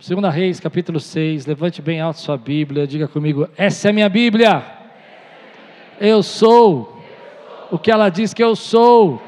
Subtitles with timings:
[0.00, 4.62] Segunda Reis, capítulo 6, levante bem alto sua Bíblia, diga comigo, essa é minha Bíblia.
[6.00, 7.00] Eu sou
[7.70, 9.22] o que ela diz que eu sou.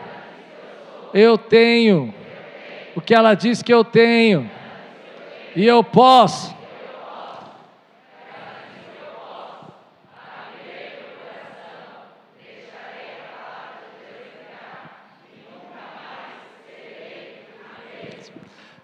[1.14, 2.12] Eu tenho
[2.96, 4.50] o que ela diz que eu tenho.
[5.54, 6.55] E eu posso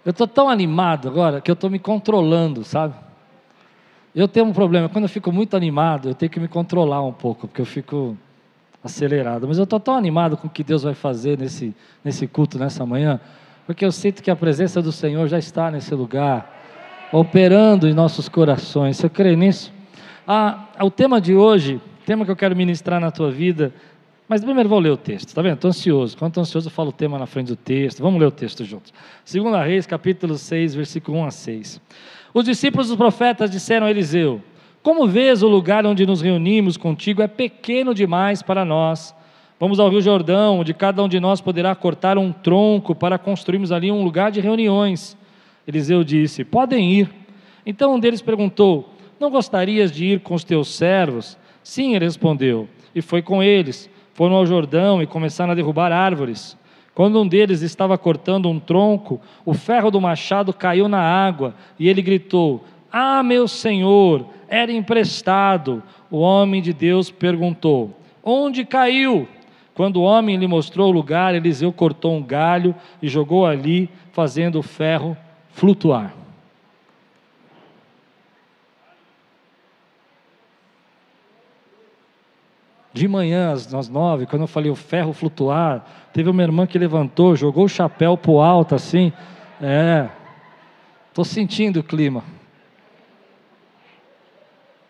[0.04, 2.94] Eu estou tão animado agora que eu estou me controlando, sabe?
[4.14, 7.12] Eu tenho um problema, quando eu fico muito animado, eu tenho que me controlar um
[7.12, 8.16] pouco, porque eu fico
[8.82, 9.46] acelerado.
[9.46, 12.84] Mas eu estou tão animado com o que Deus vai fazer nesse, nesse culto, nessa
[12.84, 13.20] manhã,
[13.64, 16.60] porque eu sinto que a presença do Senhor já está nesse lugar,
[17.12, 18.96] operando em nossos corações.
[18.96, 19.72] Você crê nisso?
[20.26, 23.72] Ah, o tema de hoje, tema que eu quero ministrar na tua vida,
[24.32, 25.56] mas primeiro vou ler o texto, tá vendo?
[25.56, 26.16] Estou ansioso.
[26.16, 28.02] Quando estou ansioso, eu falo o tema na frente do texto.
[28.02, 28.90] Vamos ler o texto juntos.
[29.26, 31.80] Segunda Reis, capítulo 6, versículo 1 a 6.
[32.32, 34.40] Os discípulos dos profetas disseram a Eliseu:
[34.82, 39.14] Como vês o lugar onde nos reunimos contigo é pequeno demais para nós.
[39.60, 43.70] Vamos ao Rio Jordão, onde cada um de nós poderá cortar um tronco para construirmos
[43.70, 45.14] ali um lugar de reuniões.
[45.68, 47.10] Eliseu disse: Podem ir.
[47.66, 51.36] Então um deles perguntou: Não gostarias de ir com os teus servos?
[51.62, 56.56] Sim, ele respondeu, e foi com eles foram ao Jordão e começaram a derrubar árvores.
[56.94, 61.88] Quando um deles estava cortando um tronco, o ferro do machado caiu na água e
[61.88, 65.82] ele gritou: Ah, meu senhor, era emprestado.
[66.10, 69.26] O homem de Deus perguntou: Onde caiu?
[69.74, 74.58] Quando o homem lhe mostrou o lugar, Eliseu cortou um galho e jogou ali, fazendo
[74.58, 75.16] o ferro
[75.48, 76.21] flutuar.
[82.92, 87.34] De manhã, às nove, quando eu falei o ferro flutuar, teve uma irmã que levantou,
[87.34, 89.12] jogou o chapéu para o alto assim.
[89.60, 90.08] É,
[91.08, 92.22] estou sentindo o clima.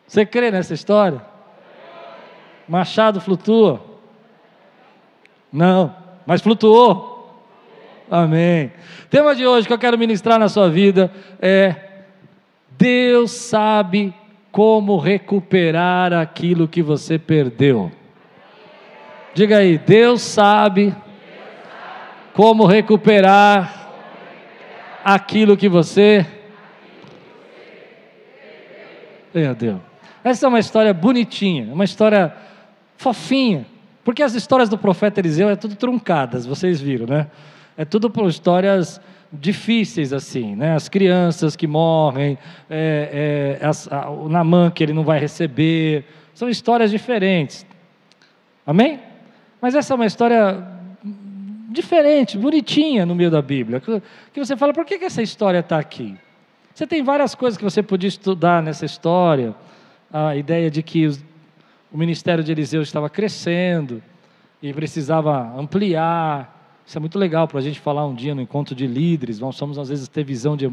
[0.07, 1.23] Você crê nessa história?
[2.69, 3.81] Machado flutua?
[5.53, 5.95] Não,
[6.27, 7.13] mas flutuou.
[8.11, 8.73] Amém.
[9.09, 11.11] tema de hoje que eu quero ministrar na sua vida
[11.41, 11.77] é:
[12.77, 14.13] Deus sabe
[14.51, 17.91] como recuperar aquilo que você perdeu.
[19.35, 20.95] Diga aí, Deus sabe
[22.35, 23.91] como recuperar
[25.05, 26.27] aquilo que você
[29.35, 29.81] meu Deus.
[30.23, 32.35] Essa é uma história bonitinha, uma história
[32.97, 33.67] fofinha,
[34.05, 37.27] porque as histórias do profeta Eliseu é tudo truncadas, vocês viram, né?
[37.77, 39.01] É tudo por histórias
[39.33, 40.75] difíceis assim, né?
[40.75, 42.39] As crianças que morrem,
[42.69, 46.05] é, é, as, a, o Namã que ele não vai receber,
[46.35, 47.67] são histórias diferentes.
[48.67, 49.01] Amém?
[49.63, 50.61] Mas essa é uma história
[51.71, 53.81] diferente, bonitinha no meio da Bíblia.
[53.81, 56.17] Que você fala, por que, que essa história está aqui?
[56.75, 59.55] Você tem várias coisas que você podia estudar nessa história.
[60.13, 61.25] A ideia de que os,
[61.93, 64.03] o ministério de Eliseu estava crescendo
[64.61, 66.83] e precisava ampliar.
[66.85, 69.39] Isso é muito legal para a gente falar um dia no encontro de líderes.
[69.39, 70.69] Nós somos, às vezes, ter visão de,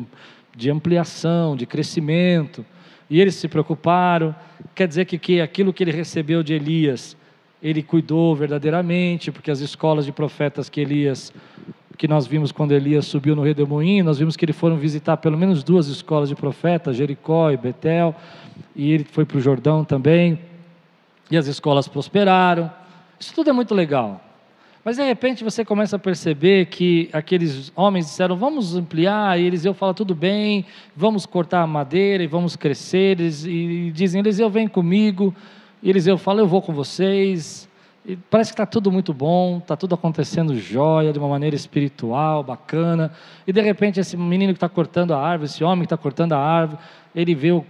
[0.56, 2.66] de ampliação, de crescimento.
[3.08, 4.34] E eles se preocuparam.
[4.74, 7.16] Quer dizer que, que aquilo que ele recebeu de Elias,
[7.62, 11.34] ele cuidou verdadeiramente, porque as escolas de profetas que Elias,
[11.98, 15.38] que nós vimos quando Elias subiu no redemoinho, nós vimos que eles foram visitar pelo
[15.38, 18.16] menos duas escolas de profetas, Jericó e Betel,
[18.76, 20.40] e ele foi para o Jordão também,
[21.30, 22.72] e as escolas prosperaram.
[23.20, 24.22] Isso tudo é muito legal.
[24.84, 29.74] Mas de repente você começa a perceber que aqueles homens disseram: vamos ampliar, e Eliseu
[29.74, 30.66] fala: tudo bem,
[30.96, 33.20] vamos cortar a madeira e vamos crescer.
[33.20, 35.36] E dizem: Eliseu, vem comigo.
[35.82, 37.68] E Eliseu fala: eu vou com vocês.
[38.06, 42.42] E parece que está tudo muito bom, está tudo acontecendo jóia, de uma maneira espiritual,
[42.44, 43.12] bacana.
[43.46, 46.34] E de repente, esse menino que está cortando a árvore, esse homem que está cortando
[46.34, 46.80] a árvore,
[47.14, 47.64] ele vê a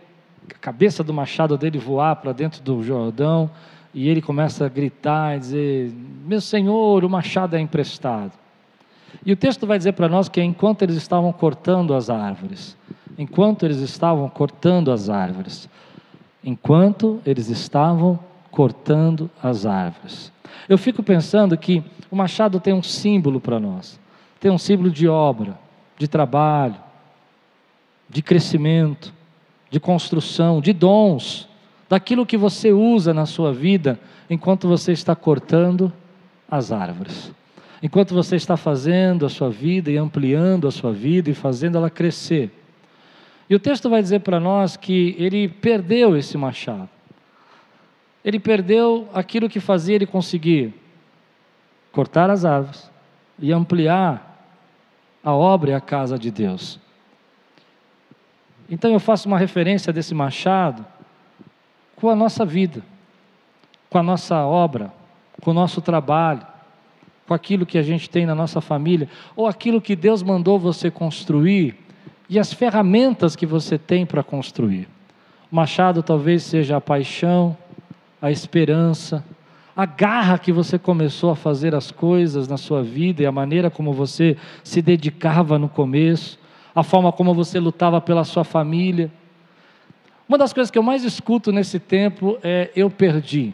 [0.62, 3.50] cabeça do machado dele voar para dentro do Jordão
[3.94, 5.92] e ele começa a gritar e dizer:
[6.26, 8.32] Meu senhor, o machado é emprestado.
[9.26, 12.78] E o texto vai dizer para nós que enquanto eles estavam cortando as árvores,
[13.18, 15.68] enquanto eles estavam cortando as árvores,
[16.44, 18.20] enquanto eles estavam
[18.52, 20.32] cortando as árvores.
[20.68, 24.00] Eu fico pensando que o machado tem um símbolo para nós,
[24.40, 25.58] tem um símbolo de obra,
[25.98, 26.76] de trabalho,
[28.10, 29.14] de crescimento,
[29.70, 31.48] de construção, de dons
[31.88, 34.00] daquilo que você usa na sua vida
[34.30, 35.92] enquanto você está cortando
[36.50, 37.32] as árvores.
[37.82, 41.90] Enquanto você está fazendo a sua vida e ampliando a sua vida e fazendo ela
[41.90, 42.52] crescer.
[43.50, 46.90] E o texto vai dizer para nós que ele perdeu esse machado.
[48.24, 50.74] Ele perdeu aquilo que fazia ele conseguir
[51.92, 52.92] cortar as árvores
[53.40, 54.30] e ampliar
[55.24, 56.80] a obra e a casa de Deus.
[58.70, 60.86] Então eu faço uma referência desse machado
[61.96, 62.84] com a nossa vida,
[63.90, 64.94] com a nossa obra,
[65.42, 66.46] com o nosso trabalho,
[67.28, 70.92] com aquilo que a gente tem na nossa família, ou aquilo que Deus mandou você
[70.92, 71.76] construir
[72.30, 74.88] e as ferramentas que você tem para construir.
[75.52, 77.58] O machado talvez seja a paixão,
[78.22, 79.26] a esperança,
[79.76, 83.72] a garra que você começou a fazer as coisas na sua vida e a maneira
[83.72, 86.38] como você se dedicava no começo,
[86.76, 89.12] a forma como você lutava pela sua família.
[90.28, 93.54] Uma das coisas que eu mais escuto nesse tempo é: eu perdi.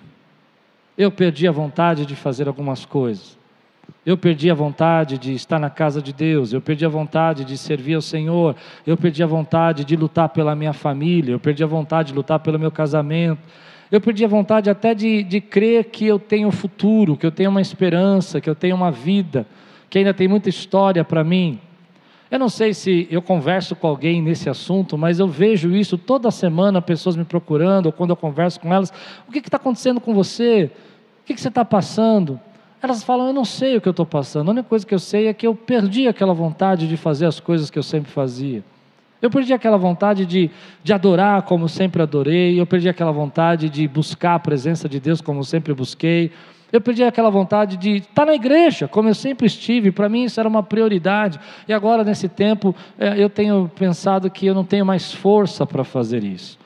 [0.98, 3.38] Eu perdi a vontade de fazer algumas coisas.
[4.06, 7.58] Eu perdi a vontade de estar na casa de Deus, eu perdi a vontade de
[7.58, 8.56] servir ao Senhor,
[8.86, 12.40] eu perdi a vontade de lutar pela minha família, eu perdi a vontade de lutar
[12.40, 13.42] pelo meu casamento,
[13.92, 17.50] eu perdi a vontade até de, de crer que eu tenho futuro, que eu tenho
[17.50, 19.46] uma esperança, que eu tenho uma vida,
[19.90, 21.60] que ainda tem muita história para mim.
[22.30, 26.32] Eu não sei se eu converso com alguém nesse assunto, mas eu vejo isso toda
[26.32, 28.92] semana, pessoas me procurando, ou quando eu converso com elas:
[29.28, 30.72] o que está acontecendo com você?
[31.22, 32.40] O que, que você está passando?
[32.82, 35.00] Elas falam: eu não sei o que eu estou passando, a única coisa que eu
[35.00, 38.64] sei é que eu perdi aquela vontade de fazer as coisas que eu sempre fazia.
[39.22, 40.52] Eu perdi aquela vontade de,
[40.84, 45.22] de adorar como sempre adorei, eu perdi aquela vontade de buscar a presença de Deus
[45.22, 46.32] como sempre busquei,
[46.72, 50.40] eu perdi aquela vontade de estar na igreja, como eu sempre estive, para mim isso
[50.40, 51.40] era uma prioridade.
[51.68, 55.84] E agora, nesse tempo, é, eu tenho pensado que eu não tenho mais força para
[55.84, 56.60] fazer isso.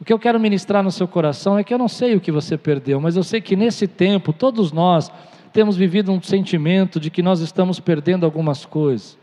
[0.00, 2.32] O que eu quero ministrar no seu coração é que eu não sei o que
[2.32, 5.12] você perdeu, mas eu sei que nesse tempo, todos nós
[5.52, 9.18] temos vivido um sentimento de que nós estamos perdendo algumas coisas,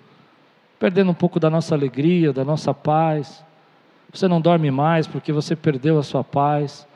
[0.77, 3.44] perdendo um pouco da nossa alegria, da nossa paz.
[4.13, 6.88] Você não dorme mais porque você perdeu a sua paz.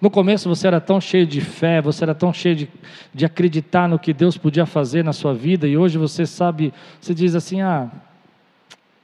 [0.00, 2.70] No começo você era tão cheio de fé, você era tão cheio de,
[3.12, 7.12] de acreditar no que Deus podia fazer na sua vida, e hoje você sabe, você
[7.12, 7.90] diz assim: ah,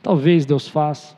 [0.00, 1.16] talvez Deus faça.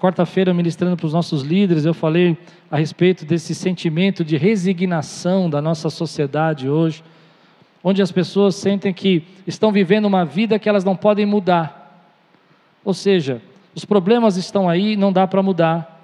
[0.00, 2.38] Quarta-feira, ministrando para os nossos líderes, eu falei
[2.70, 7.04] a respeito desse sentimento de resignação da nossa sociedade hoje,
[7.84, 12.08] onde as pessoas sentem que estão vivendo uma vida que elas não podem mudar.
[12.82, 13.42] Ou seja,
[13.74, 16.00] os problemas estão aí, não dá para mudar.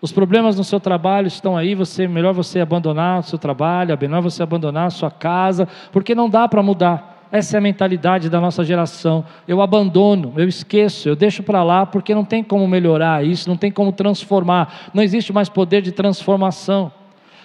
[0.00, 3.96] Os problemas no seu trabalho estão aí, você melhor você abandonar o seu trabalho, é
[3.96, 7.11] melhor você abandonar a sua casa, porque não dá para mudar.
[7.32, 9.24] Essa é a mentalidade da nossa geração.
[9.48, 13.56] Eu abandono, eu esqueço, eu deixo para lá porque não tem como melhorar isso, não
[13.56, 16.92] tem como transformar, não existe mais poder de transformação.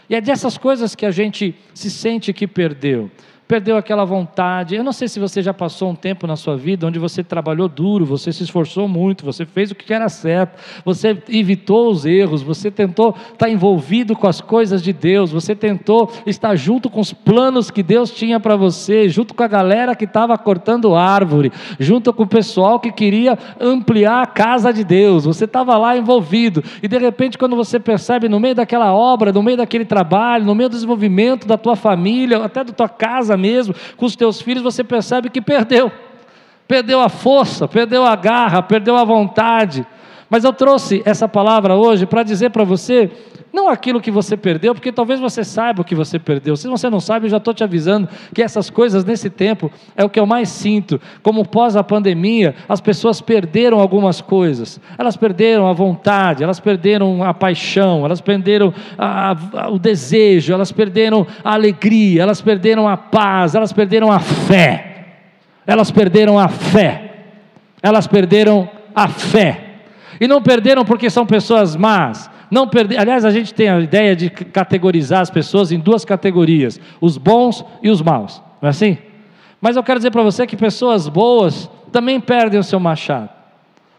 [0.09, 3.09] E é dessas coisas que a gente se sente que perdeu
[3.47, 4.75] perdeu aquela vontade.
[4.75, 7.69] Eu não sei se você já passou um tempo na sua vida onde você trabalhou
[7.69, 12.41] duro, você se esforçou muito, você fez o que era certo, você evitou os erros,
[12.41, 17.13] você tentou estar envolvido com as coisas de Deus, você tentou estar junto com os
[17.13, 22.11] planos que Deus tinha para você, junto com a galera que estava cortando árvore, junto
[22.11, 25.23] com o pessoal que queria ampliar a casa de Deus.
[25.23, 29.41] Você estava lá envolvido e de repente quando você percebe no meio daquela obra, no
[29.41, 33.75] meio daquele trabalho, no meio do desenvolvimento da tua família, até da tua casa mesmo,
[33.95, 35.91] com os teus filhos, você percebe que perdeu.
[36.67, 39.85] Perdeu a força, perdeu a garra, perdeu a vontade.
[40.29, 43.09] Mas eu trouxe essa palavra hoje para dizer para você,
[43.53, 46.56] não aquilo que você perdeu, porque talvez você saiba o que você perdeu.
[46.56, 50.03] Se você não sabe, eu já estou te avisando que essas coisas nesse tempo é
[50.03, 51.00] o que eu mais sinto.
[51.24, 54.79] Como pós a pandemia, as pessoas perderam algumas coisas.
[54.97, 60.71] Elas perderam a vontade, elas perderam a paixão, elas perderam a, a, o desejo, elas
[60.71, 65.06] perderam a alegria, elas perderam a paz, elas perderam a fé.
[65.66, 67.11] Elas perderam a fé.
[67.81, 69.67] Elas perderam a fé.
[70.19, 72.30] E não perderam porque são pessoas más.
[72.50, 76.80] Não perder, aliás, a gente tem a ideia de categorizar as pessoas em duas categorias:
[77.02, 78.42] os bons e os maus.
[78.62, 78.97] Não é assim?
[79.59, 83.30] Mas eu quero dizer para você que pessoas boas também perdem o seu machado.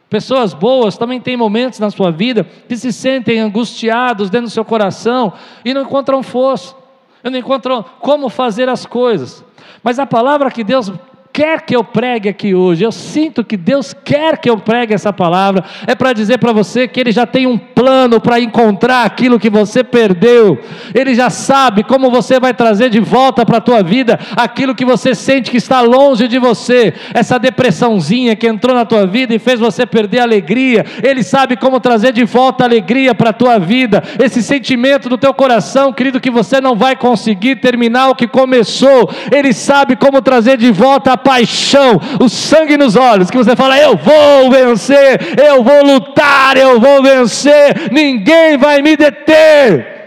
[0.08, 4.64] Pessoas boas também têm momentos na sua vida que se sentem angustiados dentro do seu
[4.64, 5.34] coração
[5.64, 6.74] e não encontram força,
[7.22, 9.44] não encontram como fazer as coisas.
[9.82, 10.90] Mas a palavra que Deus
[11.38, 15.12] quer que eu pregue aqui hoje, eu sinto que Deus quer que eu pregue essa
[15.12, 19.38] palavra, é para dizer para você que Ele já tem um plano para encontrar aquilo
[19.38, 20.58] que você perdeu,
[20.92, 24.84] Ele já sabe como você vai trazer de volta para a tua vida aquilo que
[24.84, 29.38] você sente que está longe de você, essa depressãozinha que entrou na tua vida e
[29.38, 33.32] fez você perder a alegria, Ele sabe como trazer de volta a alegria para a
[33.32, 38.16] tua vida, esse sentimento do teu coração, querido, que você não vai conseguir terminar o
[38.16, 43.36] que começou, Ele sabe como trazer de volta a paixão, o sangue nos olhos, que
[43.36, 49.98] você fala: Eu vou vencer, eu vou lutar, eu vou vencer, ninguém vai me deter.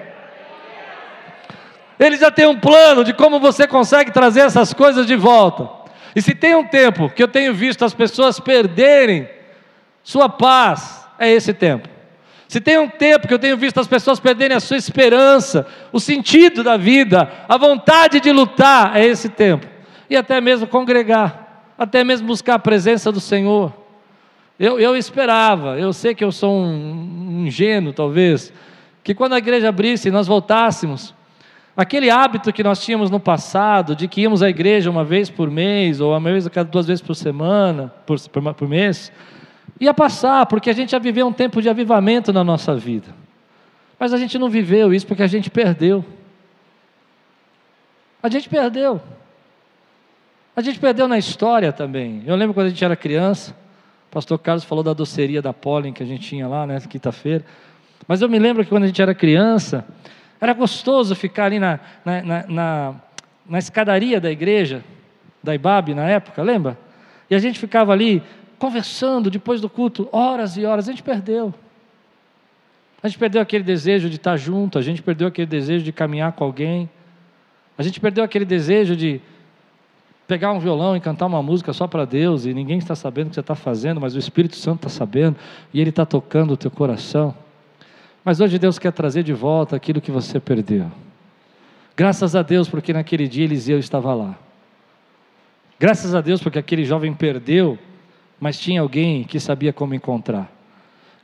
[1.99, 5.69] Ele já tem um plano de como você consegue trazer essas coisas de volta.
[6.15, 9.29] E se tem um tempo que eu tenho visto as pessoas perderem
[10.01, 11.87] sua paz, é esse tempo.
[12.47, 15.99] Se tem um tempo que eu tenho visto as pessoas perderem a sua esperança, o
[15.99, 19.70] sentido da vida, a vontade de lutar, é esse tempo.
[20.12, 23.74] E até mesmo congregar, até mesmo buscar a presença do Senhor.
[24.60, 28.51] Eu, eu esperava, eu sei que eu sou um, um ingênuo talvez,
[29.06, 31.15] que quando a igreja abrisse e nós voltássemos,
[31.77, 35.50] aquele hábito que nós tínhamos no passado, de que íamos à igreja uma vez por
[35.50, 39.13] mês, ou uma vez a cada duas vezes por semana, por, por, por mês,
[39.80, 43.15] ia passar, porque a gente já viveu um tempo de avivamento na nossa vida.
[43.98, 46.03] Mas a gente não viveu isso porque a gente perdeu.
[48.22, 49.01] A gente perdeu.
[50.55, 52.24] A gente perdeu na história também.
[52.25, 53.55] Eu lembro quando a gente era criança,
[54.10, 57.46] o pastor Carlos falou da doceria da Pollen que a gente tinha lá, né, quinta-feira.
[58.08, 59.86] Mas eu me lembro que quando a gente era criança,
[60.39, 62.96] era gostoso ficar ali na, na, na, na,
[63.48, 64.84] na escadaria da igreja,
[65.41, 66.77] da IBAB na época, lembra?
[67.29, 68.22] E a gente ficava ali
[68.60, 71.53] conversando depois do culto, horas e horas, a gente perdeu.
[73.01, 76.34] A gente perdeu aquele desejo de estar junto, a gente perdeu aquele desejo de caminhar
[76.34, 76.89] com alguém,
[77.77, 79.22] a gente perdeu aquele desejo de
[80.31, 83.29] pegar um violão e cantar uma música só para Deus e ninguém está sabendo o
[83.31, 85.35] que você está fazendo, mas o Espírito Santo está sabendo
[85.73, 87.35] e Ele está tocando o teu coração.
[88.23, 90.89] Mas hoje Deus quer trazer de volta aquilo que você perdeu.
[91.97, 94.39] Graças a Deus, porque naquele dia Eliseu estava lá.
[95.77, 97.77] Graças a Deus, porque aquele jovem perdeu,
[98.39, 100.50] mas tinha alguém que sabia como encontrar.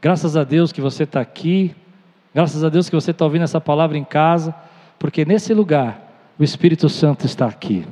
[0.01, 1.73] Graças a Deus que você está aqui.
[2.35, 4.53] Graças a Deus que você está ouvindo essa palavra em casa,
[4.99, 7.85] porque nesse lugar o Espírito Santo está aqui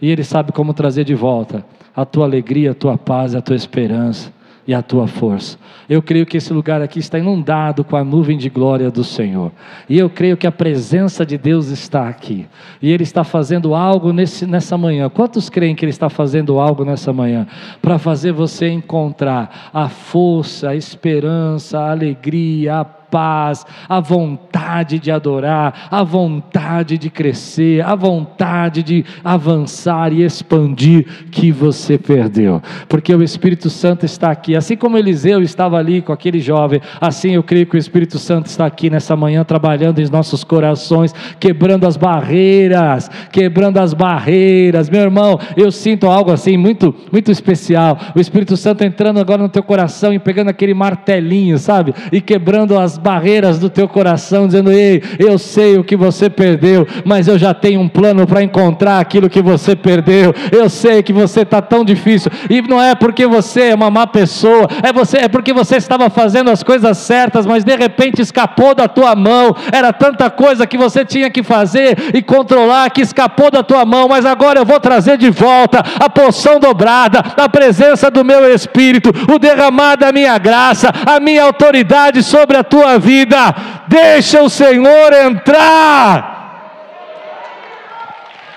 [0.00, 3.56] e Ele sabe como trazer de volta a tua alegria, a tua paz, a tua
[3.56, 4.32] esperança
[4.66, 5.58] e a tua força.
[5.88, 9.52] Eu creio que esse lugar aqui está inundado com a nuvem de glória do Senhor.
[9.88, 12.46] E eu creio que a presença de Deus está aqui.
[12.80, 15.10] E Ele está fazendo algo nesse, nessa manhã.
[15.10, 17.46] Quantos creem que Ele está fazendo algo nessa manhã?
[17.82, 25.08] Para fazer você encontrar a força, a esperança, a alegria, a paz, a vontade de
[25.08, 32.60] adorar, a vontade de crescer, a vontade de avançar e expandir que você perdeu.
[32.88, 37.36] Porque o Espírito Santo está aqui, assim como Eliseu estava ali com aquele jovem, assim
[37.36, 41.86] eu creio que o Espírito Santo está aqui nessa manhã trabalhando em nossos corações, quebrando
[41.86, 44.90] as barreiras, quebrando as barreiras.
[44.90, 47.96] Meu irmão, eu sinto algo assim muito muito especial.
[48.16, 51.94] O Espírito Santo entrando agora no teu coração e pegando aquele martelinho, sabe?
[52.10, 56.88] E quebrando as barreiras do teu coração, dizendo: Ei, eu sei o que você perdeu,
[57.04, 60.34] mas eu já tenho um plano para encontrar aquilo que você perdeu.
[60.50, 64.06] Eu sei que você está tão difícil, e não é porque você é uma má
[64.06, 68.74] pessoa, é, você, é porque você estava fazendo as coisas certas, mas de repente escapou
[68.74, 69.54] da tua mão.
[69.70, 74.08] Era tanta coisa que você tinha que fazer e controlar que escapou da tua mão,
[74.08, 79.10] mas agora eu vou trazer de volta a porção dobrada, a presença do meu Espírito,
[79.30, 83.54] o derramar da minha graça, a minha autoridade sobre a tua vida,
[83.86, 86.34] deixa o Senhor entrar.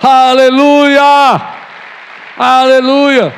[0.01, 1.41] Aleluia!
[2.38, 3.34] Aleluia!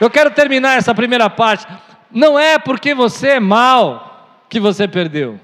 [0.00, 1.66] Eu quero terminar essa primeira parte.
[2.10, 5.38] Não é porque você é mal que você perdeu.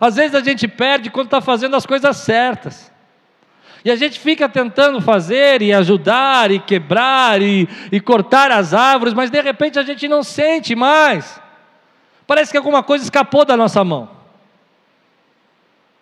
[0.00, 2.90] Às vezes a gente perde quando está fazendo as coisas certas.
[3.84, 9.12] E a gente fica tentando fazer e ajudar e quebrar e, e cortar as árvores,
[9.12, 11.41] mas de repente a gente não sente mais.
[12.32, 14.08] Parece que alguma coisa escapou da nossa mão.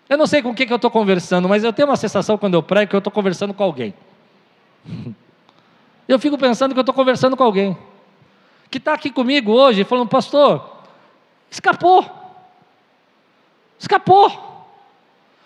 [0.09, 2.55] Eu não sei com quem que eu estou conversando, mas eu tenho uma sensação quando
[2.55, 3.93] eu prego que eu estou conversando com alguém.
[6.07, 7.77] Eu fico pensando que eu estou conversando com alguém.
[8.69, 10.83] Que está aqui comigo hoje falando, pastor,
[11.49, 12.05] escapou.
[13.79, 14.67] Escapou.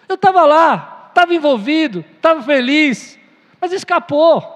[0.06, 3.18] Eu estava lá, estava envolvido, estava feliz,
[3.58, 4.53] mas escapou.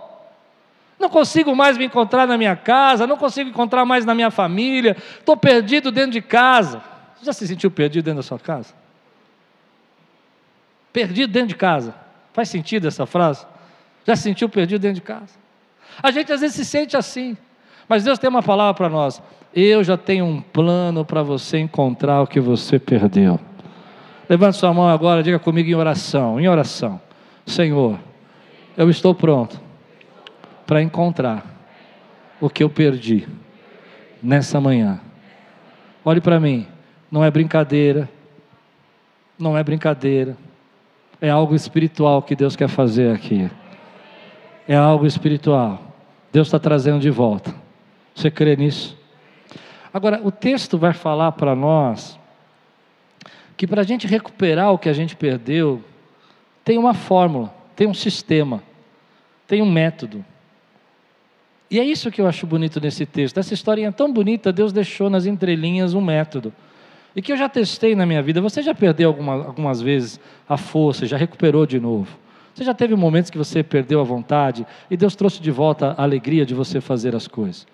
[0.98, 4.96] Não consigo mais me encontrar na minha casa, não consigo encontrar mais na minha família,
[5.18, 6.82] estou perdido dentro de casa.
[7.16, 8.74] Você já se sentiu perdido dentro da sua casa?
[10.92, 11.94] Perdido dentro de casa.
[12.32, 13.46] Faz sentido essa frase?
[14.04, 15.38] Já se sentiu perdido dentro de casa?
[16.02, 17.36] A gente às vezes se sente assim,
[17.88, 19.22] mas Deus tem uma palavra para nós.
[19.54, 23.38] Eu já tenho um plano para você encontrar o que você perdeu.
[24.28, 27.00] Levante sua mão agora, diga comigo em oração, em oração.
[27.46, 27.98] Senhor,
[28.76, 29.67] eu estou pronto
[30.68, 31.46] para encontrar
[32.38, 33.26] o que eu perdi
[34.22, 35.00] nessa manhã.
[36.04, 36.68] Olhe para mim,
[37.10, 38.06] não é brincadeira,
[39.38, 40.36] não é brincadeira,
[41.22, 43.50] é algo espiritual que Deus quer fazer aqui.
[44.68, 45.80] É algo espiritual.
[46.30, 47.54] Deus está trazendo de volta.
[48.14, 48.94] Você crê nisso?
[49.90, 52.20] Agora, o texto vai falar para nós
[53.56, 55.82] que para a gente recuperar o que a gente perdeu,
[56.62, 58.62] tem uma fórmula, tem um sistema,
[59.46, 60.22] tem um método.
[61.70, 63.38] E é isso que eu acho bonito nesse texto.
[63.38, 66.52] Essa historinha tão bonita, Deus deixou nas entrelinhas um método.
[67.14, 68.40] E que eu já testei na minha vida.
[68.40, 72.16] Você já perdeu alguma, algumas vezes a força, já recuperou de novo.
[72.54, 76.02] Você já teve momentos que você perdeu a vontade e Deus trouxe de volta a
[76.02, 77.66] alegria de você fazer as coisas.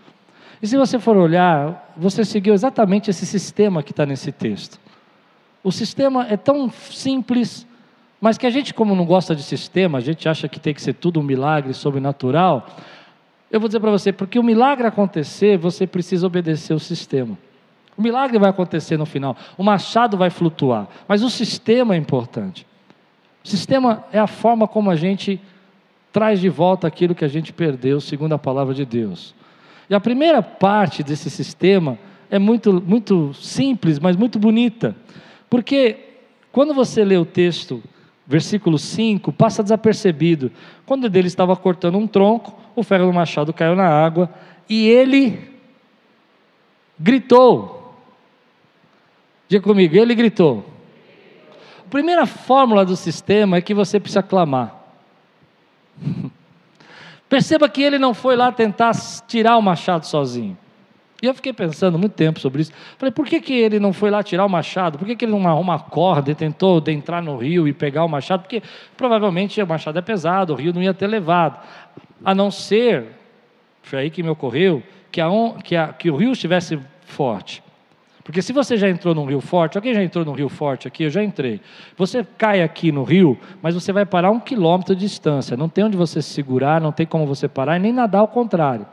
[0.60, 4.78] E se você for olhar, você seguiu exatamente esse sistema que está nesse texto.
[5.62, 7.66] O sistema é tão simples,
[8.20, 10.82] mas que a gente, como não gosta de sistema, a gente acha que tem que
[10.82, 12.66] ser tudo um milagre sobrenatural.
[13.54, 17.38] Eu vou dizer para você, porque o milagre acontecer, você precisa obedecer o sistema.
[17.96, 22.66] O milagre vai acontecer no final, o machado vai flutuar, mas o sistema é importante.
[23.44, 25.40] O sistema é a forma como a gente
[26.12, 29.36] traz de volta aquilo que a gente perdeu, segundo a palavra de Deus.
[29.88, 31.96] E a primeira parte desse sistema
[32.28, 34.96] é muito, muito simples, mas muito bonita,
[35.48, 35.96] porque
[36.50, 37.80] quando você lê o texto,
[38.26, 40.50] versículo 5, passa desapercebido.
[40.86, 44.30] Quando ele estava cortando um tronco, o ferro do machado caiu na água
[44.68, 45.52] e ele
[46.98, 47.94] gritou.
[49.48, 50.64] Diga comigo, ele gritou.
[51.86, 54.74] A primeira fórmula do sistema é que você precisa clamar.
[57.28, 58.92] Perceba que ele não foi lá tentar
[59.26, 60.56] tirar o machado sozinho.
[61.24, 62.72] E eu fiquei pensando muito tempo sobre isso.
[62.98, 64.98] Falei, por que, que ele não foi lá tirar o machado?
[64.98, 68.04] Por que, que ele não arruma a corda e tentou entrar no rio e pegar
[68.04, 68.42] o machado?
[68.42, 68.62] Porque
[68.94, 71.66] provavelmente o machado é pesado, o rio não ia ter levado.
[72.22, 73.06] A não ser,
[73.82, 75.28] foi aí que me ocorreu, que, a,
[75.64, 77.62] que, a, que o rio estivesse forte.
[78.22, 81.04] Porque se você já entrou num rio forte, alguém já entrou num rio forte aqui?
[81.04, 81.58] Eu já entrei.
[81.96, 85.56] Você cai aqui no rio, mas você vai parar um quilômetro de distância.
[85.56, 88.28] Não tem onde você se segurar, não tem como você parar e nem nadar ao
[88.28, 88.84] contrário.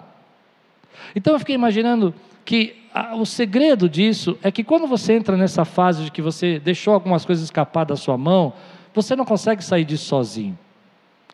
[1.16, 5.66] Então eu fiquei imaginando que a, o segredo disso é que quando você entra nessa
[5.66, 8.54] fase de que você deixou algumas coisas escapar da sua mão,
[8.94, 10.58] você não consegue sair disso sozinho.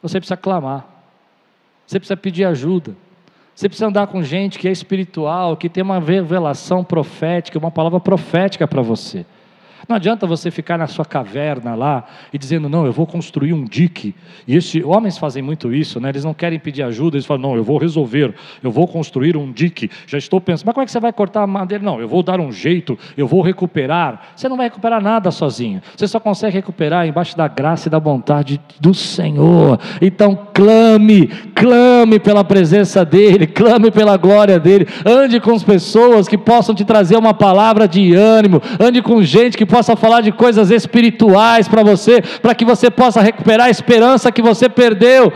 [0.02, 0.86] Você precisa clamar.
[1.86, 2.96] Você precisa pedir ajuda.
[3.56, 8.00] Você precisa andar com gente que é espiritual, que tem uma revelação profética, uma palavra
[8.00, 9.26] profética para você.
[9.88, 13.64] Não adianta você ficar na sua caverna lá e dizendo, não, eu vou construir um
[13.64, 14.14] dique.
[14.46, 16.10] E esses homens fazem muito isso, né?
[16.10, 19.50] eles não querem pedir ajuda, eles falam, não, eu vou resolver, eu vou construir um
[19.50, 19.90] dique.
[20.06, 21.82] Já estou pensando, mas como é que você vai cortar a madeira?
[21.82, 24.34] Não, eu vou dar um jeito, eu vou recuperar.
[24.36, 25.82] Você não vai recuperar nada sozinho.
[25.96, 29.80] Você só consegue recuperar embaixo da graça e da vontade do Senhor.
[30.02, 34.86] Então clame, clame pela presença dEle, clame pela glória dEle.
[35.06, 39.58] Ande com as pessoas que possam te trazer uma palavra de ânimo, ande com gente
[39.58, 43.70] que possa possa falar de coisas espirituais para você, para que você possa recuperar a
[43.70, 45.32] esperança que você perdeu.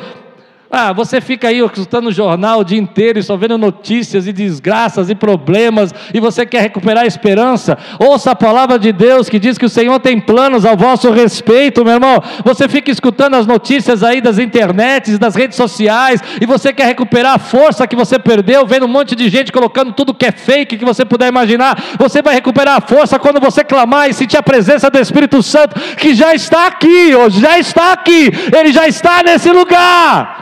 [0.74, 4.32] Ah, você fica aí escutando o jornal o dia inteiro e só vendo notícias e
[4.32, 7.78] desgraças e problemas e você quer recuperar a esperança?
[8.00, 11.84] Ouça a palavra de Deus que diz que o Senhor tem planos ao vosso respeito,
[11.84, 12.24] meu irmão.
[12.46, 17.36] Você fica escutando as notícias aí das internets, das redes sociais e você quer recuperar
[17.36, 20.78] a força que você perdeu, vendo um monte de gente colocando tudo que é fake
[20.78, 21.78] que você puder imaginar.
[22.00, 25.78] Você vai recuperar a força quando você clamar e sentir a presença do Espírito Santo
[25.98, 28.32] que já está aqui, hoje já está aqui.
[28.58, 30.42] Ele já está nesse lugar.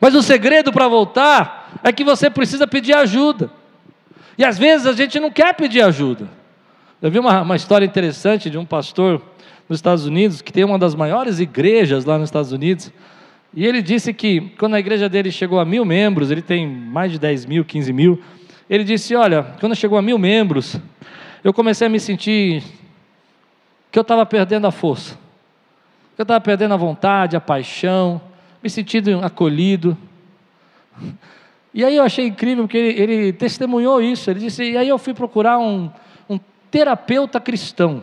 [0.00, 3.50] Mas o segredo para voltar é que você precisa pedir ajuda.
[4.36, 6.28] E às vezes a gente não quer pedir ajuda.
[7.02, 9.22] Eu vi uma, uma história interessante de um pastor
[9.68, 12.90] nos Estados Unidos, que tem uma das maiores igrejas lá nos Estados Unidos,
[13.54, 17.12] e ele disse que quando a igreja dele chegou a mil membros, ele tem mais
[17.12, 18.22] de 10 mil, 15 mil,
[18.68, 20.76] ele disse: Olha, quando chegou a mil membros,
[21.42, 22.62] eu comecei a me sentir
[23.90, 25.14] que eu estava perdendo a força,
[26.14, 28.20] que eu estava perdendo a vontade, a paixão,
[28.62, 29.96] me sentindo acolhido.
[31.72, 34.30] E aí eu achei incrível porque ele, ele testemunhou isso.
[34.30, 35.90] Ele disse: e aí eu fui procurar um,
[36.28, 36.38] um
[36.70, 38.02] terapeuta cristão.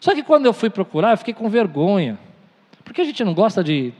[0.00, 2.18] Só que quando eu fui procurar, eu fiquei com vergonha.
[2.84, 3.92] Porque a gente não gosta de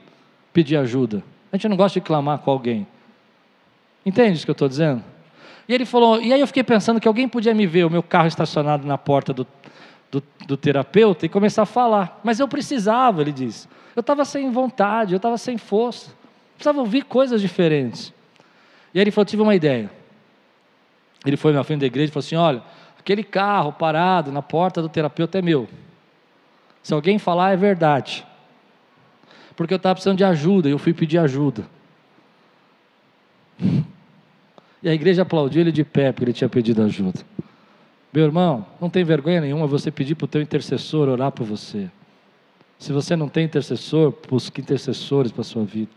[0.53, 1.23] pedir ajuda.
[1.53, 2.87] A gente não gosta de clamar com alguém.
[4.05, 5.05] Entende o que eu estou dizendo?
[5.69, 8.03] E ele falou, e aí eu fiquei pensando que alguém podia me ver, o meu
[8.03, 9.47] carro estacionado na porta do,
[10.11, 12.21] do, do terapeuta, e começar a falar.
[12.25, 13.69] Mas eu precisava, ele disse.
[13.95, 16.11] Eu estava sem vontade, eu estava sem força.
[16.55, 18.13] Precisava ouvir coisas diferentes.
[18.93, 19.91] E aí ele falou: tive uma ideia.
[21.25, 22.63] Ele foi na frente da igreja e falou assim: olha,
[22.99, 25.69] aquele carro parado na porta do terapeuta é meu.
[26.83, 28.27] Se alguém falar, é verdade.
[29.55, 31.67] Porque eu estava precisando de ajuda e eu fui pedir ajuda.
[34.83, 37.21] E a igreja aplaudiu ele de pé porque ele tinha pedido ajuda.
[38.13, 41.91] Meu irmão, não tem vergonha nenhuma você pedir para o teu intercessor orar por você.
[42.79, 45.91] Se você não tem intercessor, busque intercessores para a sua vida.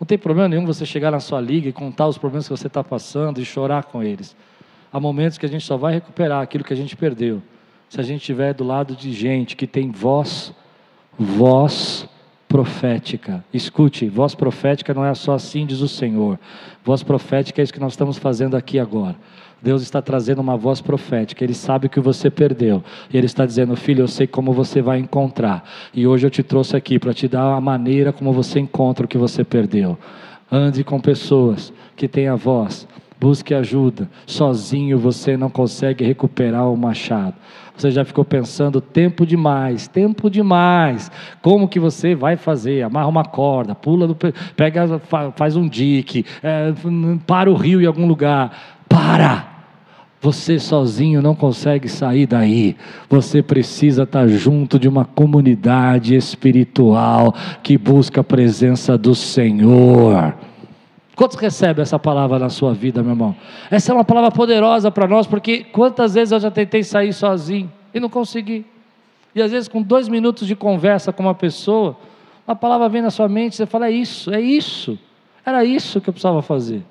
[0.00, 2.66] Não tem problema nenhum você chegar na sua liga e contar os problemas que você
[2.66, 4.34] está passando e chorar com eles.
[4.92, 7.42] Há momentos que a gente só vai recuperar aquilo que a gente perdeu
[7.92, 10.54] se a gente estiver do lado de gente que tem voz,
[11.18, 12.08] voz
[12.52, 13.42] profética.
[13.50, 16.38] Escute, voz profética não é só assim, diz o Senhor.
[16.84, 19.16] Voz profética é isso que nós estamos fazendo aqui agora.
[19.62, 23.46] Deus está trazendo uma voz profética, Ele sabe o que você perdeu, e Ele está
[23.46, 27.14] dizendo: Filho, eu sei como você vai encontrar, e hoje eu te trouxe aqui para
[27.14, 29.96] te dar a maneira como você encontra o que você perdeu.
[30.50, 32.86] Ande com pessoas que têm a voz,
[33.22, 37.34] busque ajuda, sozinho você não consegue recuperar o machado.
[37.76, 41.08] Você já ficou pensando tempo demais, tempo demais.
[41.40, 42.82] Como que você vai fazer?
[42.82, 44.16] Amarra uma corda, pula, do,
[44.56, 45.00] pega,
[45.36, 46.74] faz um dique, é,
[47.24, 48.80] para o rio em algum lugar.
[48.88, 49.50] Para!
[50.20, 52.76] Você sozinho não consegue sair daí.
[53.08, 60.34] Você precisa estar junto de uma comunidade espiritual que busca a presença do Senhor.
[61.14, 63.36] Quantos recebem essa palavra na sua vida, meu irmão?
[63.70, 67.70] Essa é uma palavra poderosa para nós, porque quantas vezes eu já tentei sair sozinho
[67.92, 68.64] e não consegui.
[69.34, 71.96] E às vezes, com dois minutos de conversa com uma pessoa,
[72.46, 74.98] uma palavra vem na sua mente, você fala: é isso, é isso,
[75.44, 76.82] era isso que eu precisava fazer.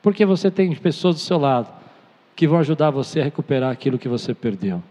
[0.00, 1.68] Porque você tem pessoas do seu lado
[2.36, 4.82] que vão ajudar você a recuperar aquilo que você perdeu.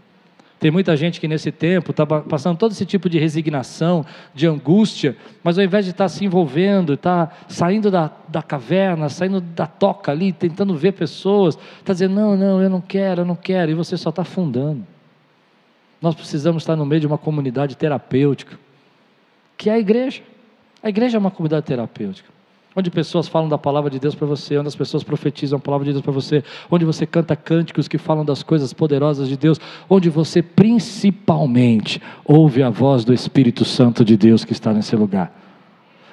[0.59, 5.15] Tem muita gente que nesse tempo está passando todo esse tipo de resignação, de angústia,
[5.43, 9.41] mas ao invés de estar tá se envolvendo, estar tá saindo da, da caverna, saindo
[9.41, 13.35] da toca ali, tentando ver pessoas, está dizendo: não, não, eu não quero, eu não
[13.35, 14.85] quero, e você só está afundando.
[16.01, 18.57] Nós precisamos estar no meio de uma comunidade terapêutica,
[19.57, 20.21] que é a igreja.
[20.81, 22.35] A igreja é uma comunidade terapêutica
[22.75, 25.85] onde pessoas falam da palavra de Deus para você, onde as pessoas profetizam a palavra
[25.85, 29.59] de Deus para você, onde você canta cânticos que falam das coisas poderosas de Deus,
[29.89, 35.33] onde você principalmente ouve a voz do Espírito Santo de Deus que está nesse lugar.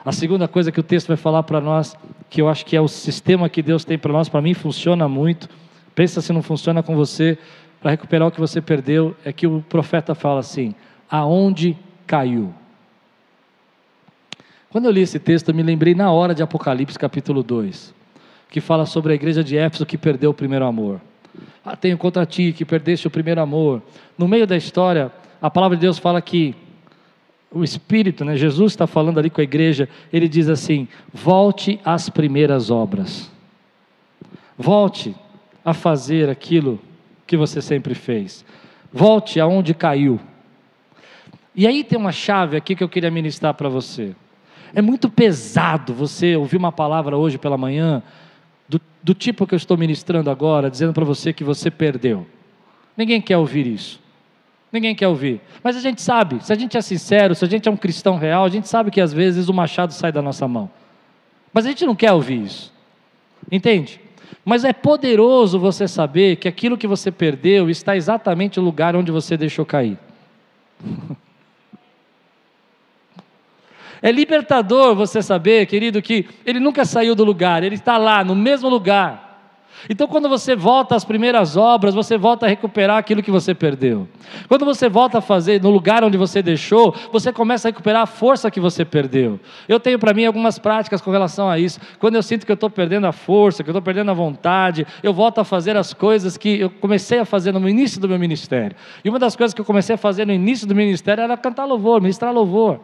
[0.04, 1.96] A segunda coisa que o texto vai falar para nós,
[2.30, 5.08] que eu acho que é o sistema que Deus tem para nós, para mim funciona
[5.08, 5.48] muito.
[5.94, 7.38] Pensa se não funciona com você,
[7.80, 10.74] para recuperar o que você perdeu, é que o profeta fala assim:
[11.10, 12.54] aonde caiu?
[14.72, 17.94] Quando eu li esse texto, eu me lembrei na hora de Apocalipse capítulo 2,
[18.48, 20.98] que fala sobre a igreja de Éfeso que perdeu o primeiro amor.
[21.62, 23.82] Ah, tenho contra ti que perdeste o primeiro amor.
[24.16, 26.54] No meio da história, a palavra de Deus fala que
[27.50, 32.08] o Espírito, né, Jesus está falando ali com a igreja, ele diz assim: volte às
[32.08, 33.30] primeiras obras.
[34.56, 35.14] Volte
[35.62, 36.80] a fazer aquilo
[37.26, 38.42] que você sempre fez.
[38.90, 40.18] Volte aonde caiu.
[41.54, 44.14] E aí tem uma chave aqui que eu queria ministrar para você.
[44.74, 48.02] É muito pesado você ouvir uma palavra hoje pela manhã,
[48.68, 52.26] do, do tipo que eu estou ministrando agora, dizendo para você que você perdeu.
[52.96, 54.00] Ninguém quer ouvir isso.
[54.72, 55.40] Ninguém quer ouvir.
[55.62, 58.16] Mas a gente sabe, se a gente é sincero, se a gente é um cristão
[58.16, 60.70] real, a gente sabe que às vezes o machado sai da nossa mão.
[61.52, 62.72] Mas a gente não quer ouvir isso.
[63.50, 64.00] Entende?
[64.44, 69.12] Mas é poderoso você saber que aquilo que você perdeu está exatamente no lugar onde
[69.12, 69.98] você deixou cair.
[74.02, 78.34] É libertador você saber, querido, que ele nunca saiu do lugar, ele está lá, no
[78.34, 79.32] mesmo lugar.
[79.88, 84.08] Então, quando você volta às primeiras obras, você volta a recuperar aquilo que você perdeu.
[84.48, 88.06] Quando você volta a fazer no lugar onde você deixou, você começa a recuperar a
[88.06, 89.40] força que você perdeu.
[89.68, 91.80] Eu tenho para mim algumas práticas com relação a isso.
[91.98, 94.86] Quando eu sinto que eu estou perdendo a força, que eu estou perdendo a vontade,
[95.02, 98.18] eu volto a fazer as coisas que eu comecei a fazer no início do meu
[98.18, 98.76] ministério.
[99.04, 101.64] E uma das coisas que eu comecei a fazer no início do ministério era cantar
[101.64, 102.80] louvor, ministrar louvor.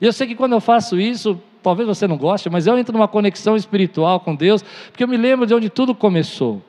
[0.00, 2.92] E eu sei que quando eu faço isso, talvez você não goste, mas eu entro
[2.92, 6.62] numa conexão espiritual com Deus, porque eu me lembro de onde tudo começou.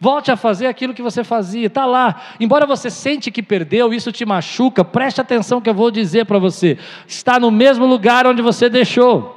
[0.00, 2.22] Volte a fazer aquilo que você fazia, está lá.
[2.38, 6.38] Embora você sente que perdeu, isso te machuca, preste atenção que eu vou dizer para
[6.38, 6.78] você.
[7.06, 9.34] Está no mesmo lugar onde você deixou.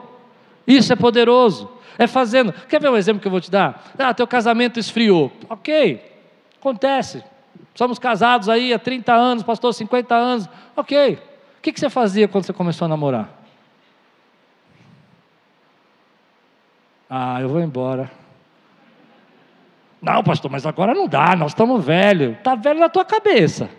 [0.68, 1.68] Isso é poderoso.
[1.98, 2.54] É fazendo.
[2.70, 3.92] Quer ver um exemplo que eu vou te dar?
[3.98, 5.32] Ah, teu casamento esfriou.
[5.50, 6.00] Ok,
[6.60, 7.24] acontece.
[7.74, 10.50] Somos casados aí há 30 anos, pastor, 50 anos.
[10.76, 11.18] Ok,
[11.62, 13.30] o que, você fazia quando você começou a namorar?
[17.08, 18.10] Ah, eu vou embora.
[20.02, 22.36] Não, pastor, mas agora não dá, nós estamos velhos.
[22.36, 23.70] Está velho na tua cabeça.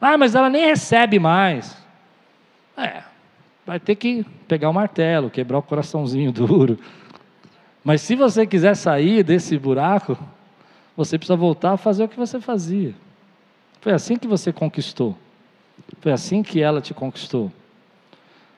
[0.00, 1.80] Ah, mas ela nem recebe mais.
[2.76, 3.04] É,
[3.64, 6.76] vai ter que pegar o martelo, quebrar o coraçãozinho duro.
[7.84, 10.18] Mas se você quiser sair desse buraco,
[10.96, 12.96] você precisa voltar a fazer o que você fazia.
[13.80, 15.16] Foi assim que você conquistou.
[16.00, 17.52] Foi assim que ela te conquistou.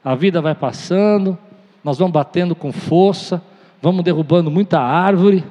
[0.04, 1.38] A vida vai passando,
[1.82, 3.42] nós vamos batendo com força,
[3.80, 5.44] vamos derrubando muita árvore,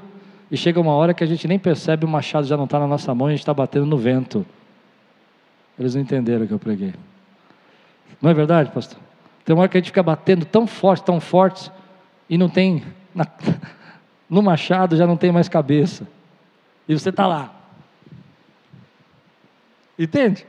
[0.49, 2.87] e chega uma hora que a gente nem percebe o machado já não está na
[2.87, 4.45] nossa mão e a gente está batendo no vento.
[5.79, 6.93] Eles não entenderam o que eu preguei.
[8.21, 8.99] Não é verdade, pastor?
[9.45, 11.71] Tem uma hora que a gente fica batendo tão forte, tão forte,
[12.29, 12.83] e não tem.
[13.15, 13.25] Na,
[14.29, 16.07] no machado já não tem mais cabeça.
[16.87, 17.53] E você está lá.
[19.97, 20.45] Entende?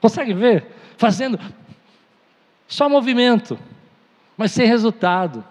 [0.00, 0.66] Consegue ver?
[0.96, 1.38] Fazendo.
[2.66, 3.58] Só movimento,
[4.36, 5.44] mas sem resultado.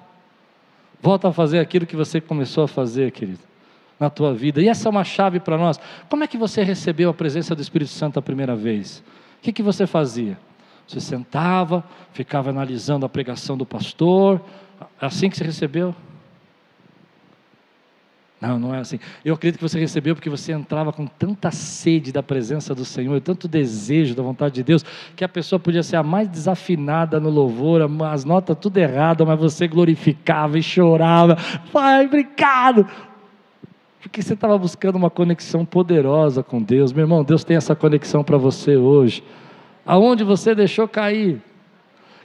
[1.02, 3.40] Volta a fazer aquilo que você começou a fazer, querido,
[4.00, 4.62] na tua vida.
[4.62, 5.80] E essa é uma chave para nós.
[6.10, 9.04] Como é que você recebeu a presença do Espírito Santo a primeira vez?
[9.40, 10.38] O que, que você fazia?
[10.88, 11.84] Você sentava,
[12.14, 14.42] ficava analisando a pregação do pastor,
[15.00, 15.94] assim que você recebeu?
[18.40, 19.00] Não, não é assim.
[19.26, 23.20] Eu acredito que você recebeu porque você entrava com tanta sede da presença do Senhor,
[23.20, 27.30] tanto desejo da vontade de Deus, que a pessoa podia ser a mais desafinada no
[27.30, 31.36] louvor, as notas tudo errado, mas você glorificava e chorava.
[31.72, 32.88] Pai, obrigado!
[34.00, 36.94] Porque você estava buscando uma conexão poderosa com Deus.
[36.94, 39.24] Meu irmão, Deus tem essa conexão para você hoje.
[39.86, 41.42] Aonde você deixou cair.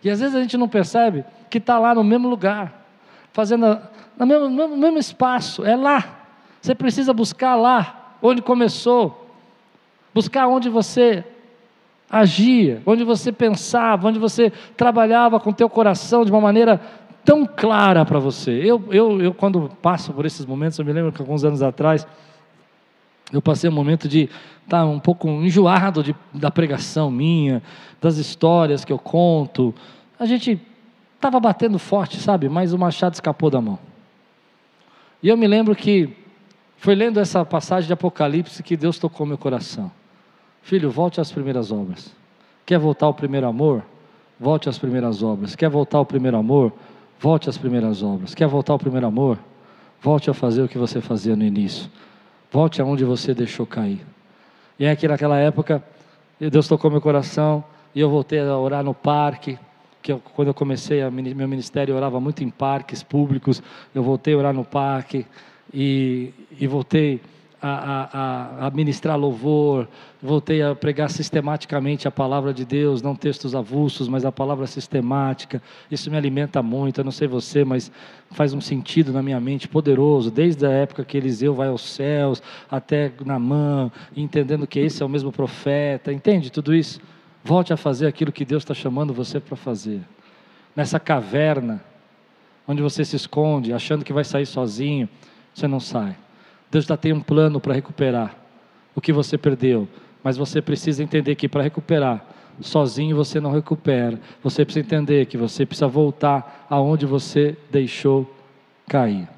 [0.05, 2.82] E às vezes a gente não percebe que está lá no mesmo lugar,
[3.33, 3.81] fazendo
[4.19, 6.21] no mesmo, mesmo espaço, é lá.
[6.61, 9.27] Você precisa buscar lá, onde começou.
[10.15, 11.25] Buscar onde você
[12.11, 16.81] agia, onde você pensava, onde você trabalhava com teu coração de uma maneira
[17.25, 18.51] tão clara para você.
[18.51, 22.07] Eu, eu, eu, quando passo por esses momentos, eu me lembro que alguns anos atrás,
[23.33, 24.25] eu passei um momento de
[24.65, 27.63] estar tá um pouco enjoado de, da pregação minha,
[28.01, 29.75] das histórias que eu conto.
[30.19, 30.61] A gente
[31.23, 32.49] estava batendo forte, sabe?
[32.49, 33.79] Mas o machado escapou da mão.
[35.23, 36.17] E eu me lembro que
[36.77, 39.91] foi lendo essa passagem de Apocalipse que Deus tocou meu coração.
[40.63, 42.13] Filho, volte às primeiras obras.
[42.67, 43.85] Quer voltar ao primeiro amor?
[44.39, 45.55] Volte às primeiras obras.
[45.55, 46.73] Quer voltar ao primeiro amor?
[47.21, 48.35] Volte às primeiras obras.
[48.35, 49.39] Quer voltar ao primeiro amor?
[50.01, 51.89] Volte a fazer o que você fazia no início.
[52.51, 54.05] Volte aonde você deixou cair.
[54.77, 55.83] E é que naquela época,
[56.41, 57.63] Deus tocou meu coração
[57.95, 59.57] e eu voltei a orar no parque
[60.03, 63.63] que eu, quando eu comecei a, meu ministério, eu orava muito em parques públicos,
[63.95, 65.25] eu voltei a orar no parque
[65.73, 67.21] e, e voltei
[67.63, 69.89] a, a, a, ministrar louvor,
[70.21, 75.63] voltei a pregar sistematicamente a palavra de Deus, não textos avulsos, mas a palavra sistemática.
[75.89, 77.01] Isso me alimenta muito.
[77.01, 77.93] Eu não sei você, mas
[78.33, 82.43] faz um sentido na minha mente poderoso, desde a época que Eliseu vai aos céus
[82.69, 86.13] até Namã, entendendo que esse é o mesmo profeta.
[86.13, 87.01] Entende tudo isso?
[87.45, 90.01] Volte a fazer aquilo que Deus está chamando você para fazer.
[90.77, 91.83] Nessa caverna,
[92.67, 95.09] onde você se esconde, achando que vai sair sozinho,
[95.53, 96.17] você não sai.
[96.71, 98.37] Deus já tem um plano para recuperar
[98.95, 99.89] o que você perdeu,
[100.23, 102.25] mas você precisa entender que para recuperar,
[102.61, 104.21] sozinho você não recupera.
[104.43, 108.33] Você precisa entender que você precisa voltar aonde você deixou
[108.89, 109.29] cair.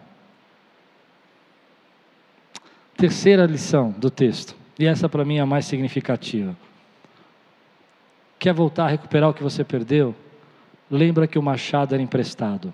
[2.97, 6.57] Terceira lição do texto, e essa para mim é a mais significativa.
[8.39, 10.15] Quer voltar a recuperar o que você perdeu?
[10.91, 12.73] Lembra que o machado era emprestado.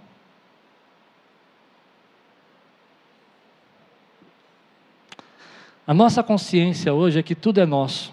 [5.86, 8.12] A nossa consciência hoje é que tudo é nosso.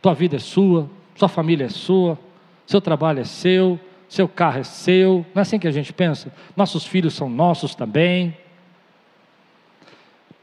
[0.00, 2.18] Tua vida é sua, sua família é sua,
[2.66, 3.78] seu trabalho é seu,
[4.08, 5.26] seu carro é seu.
[5.34, 6.32] Não é assim que a gente pensa?
[6.56, 8.36] Nossos filhos são nossos também.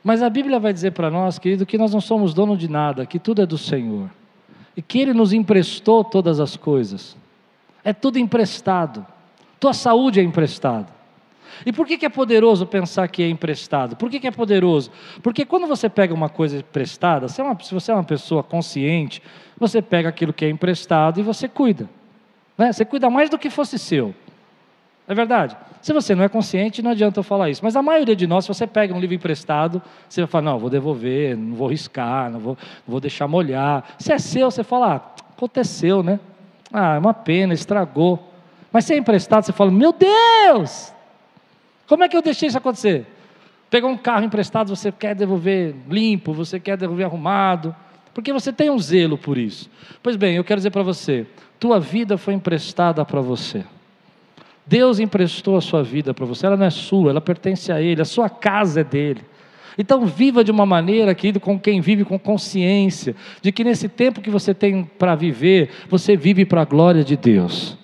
[0.04, 3.06] Mas a Bíblia vai dizer para nós, querido, que nós não somos dono de nada,
[3.06, 4.10] que tudo é do Senhor
[4.76, 7.16] e que Ele nos emprestou todas as coisas.
[7.84, 9.06] É tudo emprestado.
[9.60, 10.94] Tua saúde é emprestada.
[11.66, 13.96] E por que, que é poderoso pensar que é emprestado?
[13.96, 14.92] Por que, que é poderoso?
[15.22, 18.44] Porque quando você pega uma coisa emprestada, se, é uma, se você é uma pessoa
[18.44, 19.22] consciente,
[19.58, 21.90] você pega aquilo que é emprestado e você cuida.
[22.58, 22.72] Né?
[22.72, 24.14] Você cuida mais do que fosse seu.
[25.08, 25.56] É verdade?
[25.82, 27.64] Se você não é consciente, não adianta eu falar isso.
[27.64, 30.60] Mas a maioria de nós, se você pega um livro emprestado, você vai falar, não,
[30.60, 33.84] vou devolver, não vou riscar, não vou, não vou deixar molhar.
[34.00, 36.20] Se é seu, você fala, ah, aconteceu, né?
[36.74, 38.32] Ah, é uma pena, estragou.
[38.72, 40.92] Mas se é emprestado, você fala, meu Deus!
[41.88, 43.06] Como é que eu deixei isso acontecer?
[43.70, 47.76] Pegou um carro emprestado, você quer devolver limpo, você quer devolver arrumado,
[48.14, 49.70] porque você tem um zelo por isso.
[50.02, 51.28] Pois bem, eu quero dizer para você,
[51.60, 53.64] tua vida foi emprestada para você.
[54.66, 58.02] Deus emprestou a sua vida para você, ela não é sua, ela pertence a Ele,
[58.02, 59.22] a sua casa é dele.
[59.78, 64.22] Então, viva de uma maneira, querido, com quem vive com consciência, de que nesse tempo
[64.22, 67.78] que você tem para viver, você vive para a glória de Deus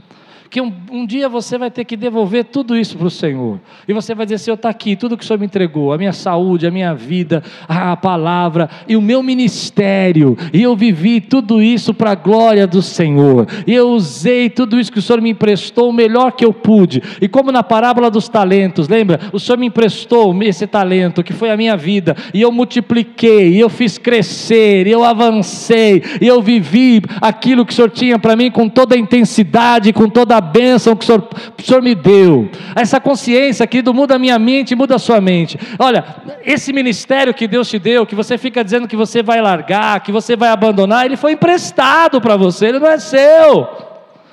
[0.51, 3.57] que um, um dia você vai ter que devolver tudo isso para o Senhor.
[3.87, 6.11] E você vai dizer: Senhor, está aqui, tudo que o Senhor me entregou, a minha
[6.11, 10.37] saúde, a minha vida, a palavra e o meu ministério.
[10.51, 13.47] E eu vivi tudo isso para a glória do Senhor.
[13.65, 17.01] E eu usei tudo isso que o Senhor me emprestou o melhor que eu pude.
[17.21, 19.21] E como na parábola dos talentos, lembra?
[19.31, 22.13] O Senhor me emprestou esse talento, que foi a minha vida.
[22.33, 27.71] E eu multipliquei, e eu fiz crescer, e eu avancei, e eu vivi aquilo que
[27.71, 31.05] o Senhor tinha para mim com toda a intensidade, com toda a bênção que o
[31.05, 31.27] Senhor,
[31.57, 32.49] o Senhor me deu.
[32.75, 35.57] Essa consciência, querido, muda a minha mente, muda a sua mente.
[35.79, 36.03] Olha,
[36.43, 40.11] esse ministério que Deus te deu, que você fica dizendo que você vai largar, que
[40.11, 43.67] você vai abandonar, ele foi emprestado para você, ele não é seu.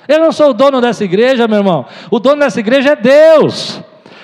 [0.07, 1.85] Eu não sou o dono dessa igreja, meu irmão.
[2.09, 3.81] O dono dessa igreja é Deus.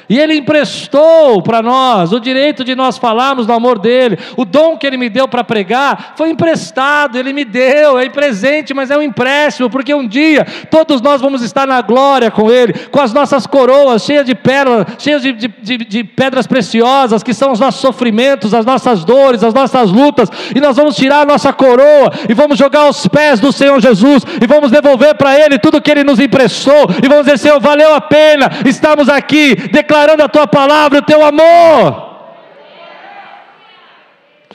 [0.08, 4.18] E Ele emprestou para nós o direito de nós falarmos do amor dele.
[4.38, 8.74] O dom que Ele me deu para pregar foi emprestado, Ele me deu, é presente,
[8.74, 12.74] mas é um empréstimo, porque um dia todos nós vamos estar na glória com Ele,
[12.92, 17.34] com as nossas coroas cheias de pérolas, cheias de, de, de, de pedras preciosas, que
[17.34, 21.26] são os nossos sofrimentos, as nossas dores, as nossas lutas, e nós vamos tirar a
[21.26, 25.58] nossa coroa e vamos jogar aos pés do Senhor Jesus e vamos devolver para Ele
[25.58, 29.95] tudo que Ele nos emprestou, e vamos dizer: Senhor, valeu a pena, estamos aqui declarando
[29.96, 32.16] declarando a tua palavra, o teu amor.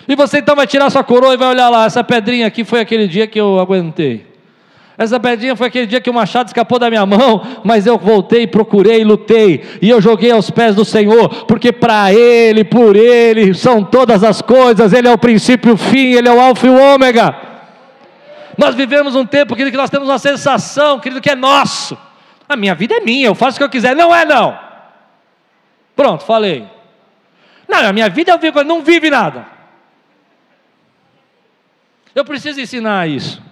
[0.06, 2.80] E você então vai tirar sua coroa e vai olhar lá, essa pedrinha aqui foi
[2.80, 4.28] aquele dia que eu aguentei.
[4.98, 8.46] Essa pedrinha foi aquele dia que o machado escapou da minha mão, mas eu voltei,
[8.46, 13.82] procurei, lutei, e eu joguei aos pés do Senhor, porque para Ele, por Ele, são
[13.82, 16.70] todas as coisas, Ele é o princípio e o fim, Ele é o alfa e
[16.70, 17.34] o ômega.
[18.58, 21.96] Nós vivemos um tempo, querido, que nós temos uma sensação, querido, que é nosso.
[22.46, 23.96] A minha vida é minha, eu faço o que eu quiser.
[23.96, 24.69] Não é não.
[26.00, 26.66] Pronto, falei.
[27.68, 29.46] Não, a minha vida eu vivo, não vive nada.
[32.14, 33.42] Eu preciso ensinar isso.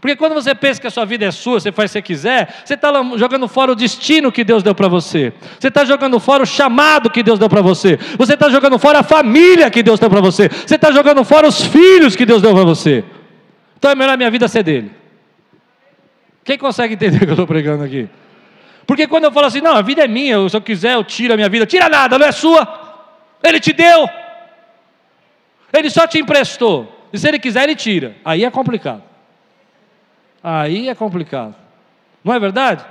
[0.00, 2.02] Porque quando você pensa que a sua vida é sua, você faz o que você
[2.02, 5.32] quiser, você está jogando fora o destino que Deus deu para você.
[5.60, 7.96] Você está jogando fora o chamado que Deus deu para você.
[8.18, 10.48] Você está jogando fora a família que Deus deu para você.
[10.48, 13.04] Você está jogando fora os filhos que Deus deu para você.
[13.78, 14.90] Então é melhor a minha vida ser dele.
[16.42, 18.08] Quem consegue entender o que eu estou pregando aqui?
[18.86, 21.32] Porque quando eu falo assim, não, a vida é minha, se eu quiser eu tiro
[21.32, 22.66] a minha vida, tira nada, não é sua.
[23.42, 24.08] Ele te deu.
[25.72, 27.08] Ele só te emprestou.
[27.12, 28.16] E se ele quiser, ele tira.
[28.24, 29.02] Aí é complicado.
[30.42, 31.54] Aí é complicado.
[32.24, 32.84] Não é verdade?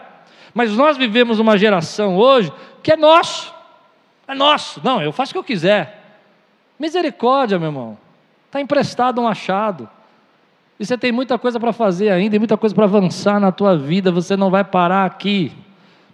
[0.53, 2.51] Mas nós vivemos uma geração hoje
[2.83, 3.53] que é nosso.
[4.27, 4.81] É nosso.
[4.83, 6.01] Não, eu faço o que eu quiser.
[6.79, 7.97] Misericórdia, meu irmão.
[8.47, 9.89] Está emprestado um achado.
[10.79, 13.77] E você tem muita coisa para fazer ainda, e muita coisa para avançar na tua
[13.77, 14.11] vida.
[14.11, 15.51] Você não vai parar aqui.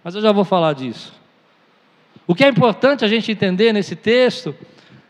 [0.07, 1.11] Mas eu já vou falar disso.
[2.25, 4.55] O que é importante a gente entender nesse texto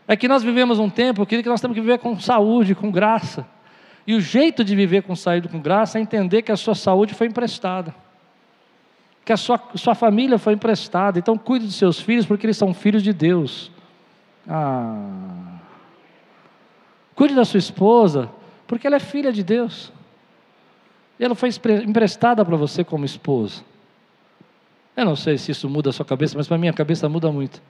[0.08, 3.46] é que nós vivemos um tempo que nós temos que viver com saúde, com graça.
[4.04, 7.14] E o jeito de viver com saúde, com graça, é entender que a sua saúde
[7.14, 7.94] foi emprestada.
[9.24, 11.16] Que a sua, sua família foi emprestada.
[11.16, 13.70] Então cuide dos seus filhos, porque eles são filhos de Deus.
[14.48, 15.60] Ah.
[17.14, 18.28] Cuide da sua esposa,
[18.66, 19.92] porque ela é filha de Deus.
[21.20, 21.50] E ela foi
[21.86, 23.62] emprestada para você como esposa.
[24.98, 27.30] Eu não sei se isso muda a sua cabeça, mas para a minha cabeça muda
[27.30, 27.62] muito.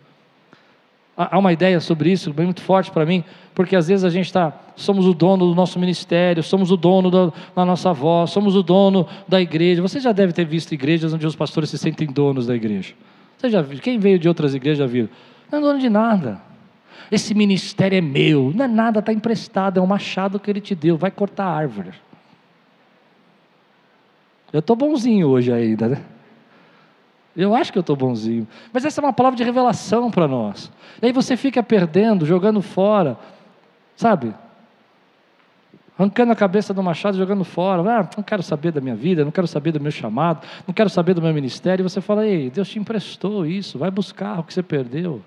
[1.14, 3.22] Há uma ideia sobre isso bem muito forte para mim,
[3.54, 7.10] porque às vezes a gente está, somos o dono do nosso ministério, somos o dono
[7.10, 9.82] da, da nossa voz, somos o dono da igreja.
[9.82, 12.94] Você já deve ter visto igrejas onde os pastores se sentem donos da igreja.
[13.36, 13.78] Você já viu?
[13.78, 15.10] Quem veio de outras igrejas já viu?
[15.52, 16.40] Não é dono de nada.
[17.12, 20.74] Esse ministério é meu, não é nada, está emprestado, é um machado que ele te
[20.74, 21.90] deu, vai cortar árvore.
[24.50, 26.02] Eu estou bonzinho hoje ainda, né?
[27.38, 28.48] Eu acho que eu estou bonzinho.
[28.72, 30.72] Mas essa é uma palavra de revelação para nós.
[31.01, 33.16] E aí você fica perdendo, jogando fora,
[33.94, 34.35] sabe?
[35.96, 38.01] Arrancando a cabeça do machado, jogando fora.
[38.01, 40.90] Ah, não quero saber da minha vida, não quero saber do meu chamado, não quero
[40.90, 41.85] saber do meu ministério.
[41.85, 45.22] E você fala, ei, Deus te emprestou isso, vai buscar o que você perdeu.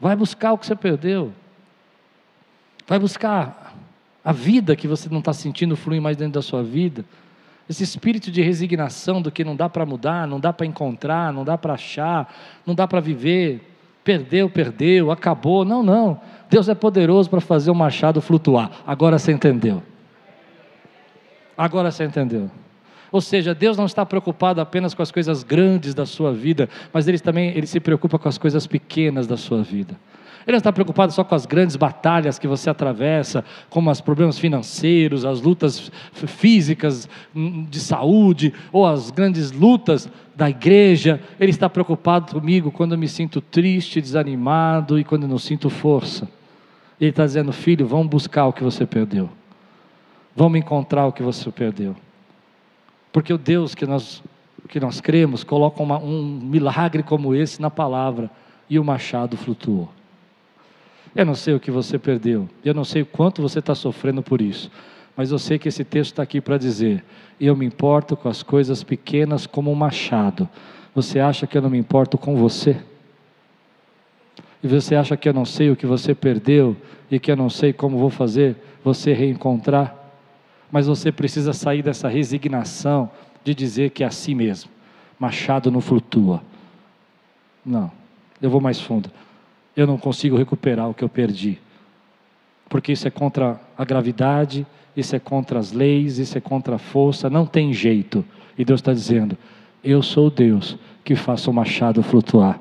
[0.00, 1.32] Vai buscar o que você perdeu.
[2.86, 3.74] Vai buscar
[4.24, 7.04] a vida que você não está sentindo fluir mais dentro da sua vida.
[7.68, 11.44] Esse espírito de resignação do que não dá para mudar, não dá para encontrar, não
[11.44, 12.32] dá para achar,
[12.64, 13.60] não dá para viver,
[14.04, 15.64] perdeu, perdeu, acabou.
[15.64, 16.20] Não, não.
[16.48, 18.70] Deus é poderoso para fazer o machado flutuar.
[18.86, 19.82] Agora você entendeu.
[21.58, 22.48] Agora você entendeu.
[23.10, 27.08] Ou seja, Deus não está preocupado apenas com as coisas grandes da sua vida, mas
[27.08, 29.96] Ele também ele se preocupa com as coisas pequenas da sua vida.
[30.46, 34.38] Ele não está preocupado só com as grandes batalhas que você atravessa, como os problemas
[34.38, 41.20] financeiros, as lutas físicas hum, de saúde, ou as grandes lutas da igreja.
[41.40, 45.68] Ele está preocupado comigo quando eu me sinto triste, desanimado e quando eu não sinto
[45.68, 46.28] força.
[47.00, 49.28] Ele está dizendo, filho, vamos buscar o que você perdeu.
[50.34, 51.96] Vamos encontrar o que você perdeu.
[53.10, 54.22] Porque o Deus que nós,
[54.68, 58.30] que nós cremos coloca uma, um milagre como esse na palavra
[58.70, 59.95] e o machado flutuou.
[61.16, 64.22] Eu não sei o que você perdeu, eu não sei o quanto você está sofrendo
[64.22, 64.70] por isso,
[65.16, 67.02] mas eu sei que esse texto está aqui para dizer:
[67.40, 70.46] eu me importo com as coisas pequenas como um machado.
[70.94, 72.76] Você acha que eu não me importo com você?
[74.62, 76.76] E você acha que eu não sei o que você perdeu
[77.10, 78.54] e que eu não sei como vou fazer
[78.84, 79.94] você reencontrar?
[80.70, 83.10] Mas você precisa sair dessa resignação
[83.42, 84.70] de dizer que é assim mesmo.
[85.18, 86.42] Machado não flutua.
[87.64, 87.90] Não,
[88.40, 89.10] eu vou mais fundo
[89.76, 91.58] eu não consigo recuperar o que eu perdi.
[92.68, 94.66] Porque isso é contra a gravidade,
[94.96, 98.24] isso é contra as leis, isso é contra a força, não tem jeito.
[98.58, 99.36] E Deus está dizendo:
[99.84, 102.58] Eu sou Deus que faço o machado flutuar.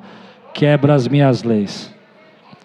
[0.53, 1.93] Quebra as minhas leis.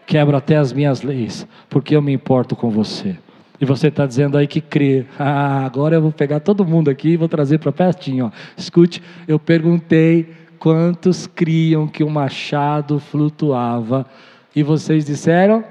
[0.07, 3.17] Quebra até as minhas leis, porque eu me importo com você.
[3.61, 5.07] E você está dizendo aí que crê.
[5.19, 8.27] Ah, agora eu vou pegar todo mundo aqui e vou trazer para pertinho.
[8.27, 8.31] Ó.
[8.57, 14.07] Escute, eu perguntei quantos criam que o machado flutuava.
[14.55, 15.65] E vocês disseram?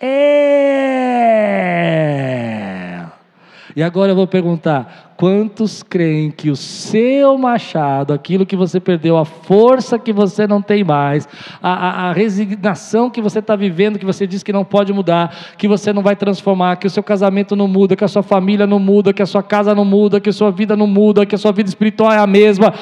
[0.00, 0.58] É.
[3.74, 9.16] E agora eu vou perguntar: quantos creem que o seu machado, aquilo que você perdeu,
[9.16, 11.28] a força que você não tem mais,
[11.60, 15.54] a, a, a resignação que você está vivendo, que você diz que não pode mudar,
[15.56, 18.66] que você não vai transformar, que o seu casamento não muda, que a sua família
[18.66, 21.34] não muda, que a sua casa não muda, que a sua vida não muda, que
[21.34, 22.72] a sua vida espiritual é a mesma.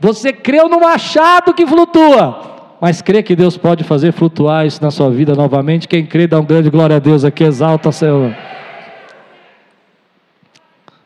[0.00, 4.90] Você creu no machado que flutua mas crê que Deus pode fazer flutuar isso na
[4.90, 5.88] sua vida novamente.
[5.88, 8.34] Quem crê, dá um grande glória a Deus aqui, exalta o Senhor.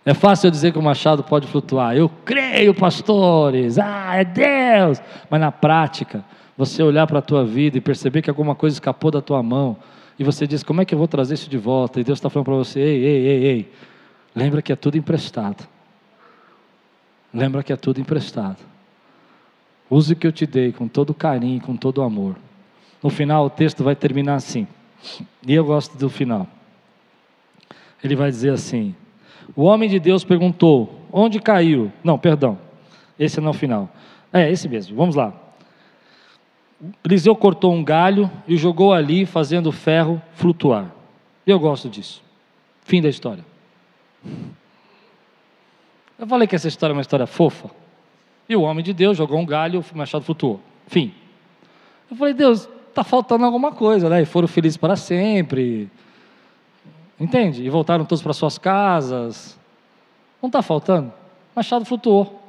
[0.05, 1.97] É fácil dizer que o machado pode flutuar.
[1.97, 3.79] Eu creio, pastores.
[3.79, 5.01] Ah, é Deus.
[5.29, 6.25] Mas na prática,
[6.57, 9.77] você olhar para a tua vida e perceber que alguma coisa escapou da tua mão,
[10.19, 12.01] e você diz: Como é que eu vou trazer isso de volta?
[12.01, 13.73] E Deus está falando para você: Ei, ei, ei, ei.
[14.35, 15.67] Lembra que é tudo emprestado.
[17.33, 18.70] Lembra que é tudo emprestado.
[19.91, 22.37] Use o que eu te dei com todo carinho, com todo amor.
[23.03, 24.67] No final, o texto vai terminar assim.
[25.45, 26.47] E eu gosto do final.
[28.03, 28.95] Ele vai dizer assim:
[29.57, 31.91] O homem de Deus perguntou: Onde caiu?
[32.05, 32.59] Não, perdão.
[33.19, 33.91] Esse não é o final.
[34.33, 34.97] É, esse mesmo.
[34.97, 35.35] Vamos lá.
[37.05, 40.91] Eliseu cortou um galho e jogou ali, fazendo o ferro flutuar.
[41.47, 42.23] Eu gosto disso.
[42.85, 43.45] Fim da história.
[46.19, 47.71] Eu falei que essa história é uma história fofa.
[48.51, 50.61] E o homem de Deus jogou um galho, o machado flutuou.
[50.89, 51.15] Fim.
[52.11, 54.23] Eu falei, Deus, está faltando alguma coisa, né?
[54.23, 55.89] E foram felizes para sempre.
[57.21, 57.63] Entende?
[57.65, 59.57] E voltaram todos para suas casas.
[60.43, 61.13] Não está faltando?
[61.55, 62.43] Machado flutuou.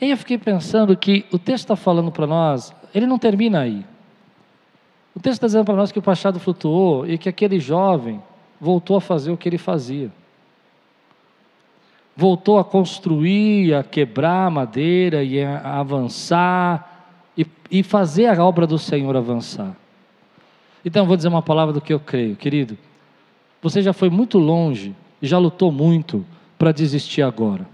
[0.00, 3.62] E aí eu fiquei pensando que o texto está falando para nós, ele não termina
[3.62, 3.84] aí.
[5.12, 8.22] O texto está dizendo para nós que o machado flutuou e que aquele jovem
[8.60, 10.12] voltou a fazer o que ele fazia
[12.16, 18.78] voltou a construir, a quebrar madeira e a avançar e, e fazer a obra do
[18.78, 19.74] Senhor avançar.
[20.84, 22.76] Então, vou dizer uma palavra do que eu creio, querido.
[23.62, 26.24] Você já foi muito longe e já lutou muito
[26.58, 27.66] para desistir agora.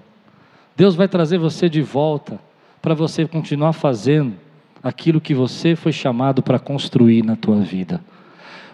[0.76, 2.38] Deus vai trazer você de volta
[2.82, 4.34] para você continuar fazendo
[4.82, 8.00] aquilo que você foi chamado para construir na tua vida.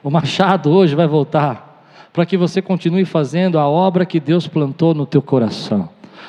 [0.02, 1.72] O machado hoje vai voltar
[2.12, 5.88] para que você continue fazendo a obra que Deus plantou no teu coração.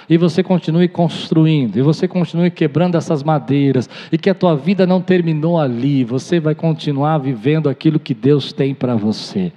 [0.10, 4.86] E você continue construindo, e você continue quebrando essas madeiras, e que a tua vida
[4.86, 9.52] não terminou ali, você vai continuar vivendo aquilo que Deus tem para você.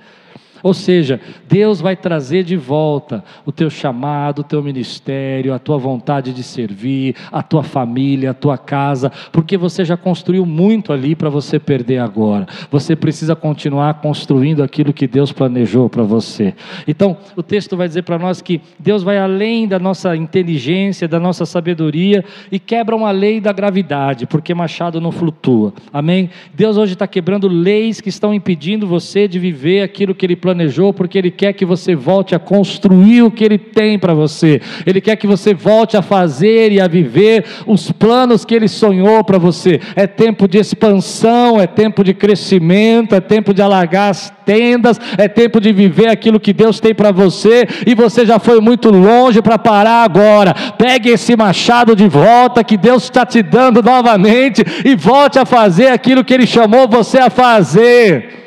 [0.67, 5.79] Ou seja, Deus vai trazer de volta o teu chamado, o teu ministério, a tua
[5.79, 11.15] vontade de servir, a tua família, a tua casa, porque você já construiu muito ali
[11.15, 12.49] para você perder agora.
[12.69, 16.53] Você precisa continuar construindo aquilo que Deus planejou para você.
[16.89, 21.21] Então, o texto vai dizer para nós que Deus vai além da nossa inteligência, da
[21.21, 25.73] nossa sabedoria e quebra uma lei da gravidade, porque machado não flutua.
[25.93, 26.29] Amém?
[26.53, 30.56] Deus hoje está quebrando leis que estão impedindo você de viver aquilo que Ele planejou
[30.57, 34.61] planejou, porque Ele quer que você volte a construir o que Ele tem para você.
[34.87, 39.23] Ele quer que você volte a fazer e a viver os planos que Ele sonhou
[39.23, 39.79] para você.
[39.95, 45.29] É tempo de expansão, é tempo de crescimento, é tempo de alargar as tendas, é
[45.29, 47.69] tempo de viver aquilo que Deus tem para você.
[47.87, 50.55] E você já foi muito longe para parar agora.
[50.79, 55.89] Pegue esse machado de volta que Deus está te dando novamente e volte a fazer
[55.89, 58.46] aquilo que Ele chamou você a fazer.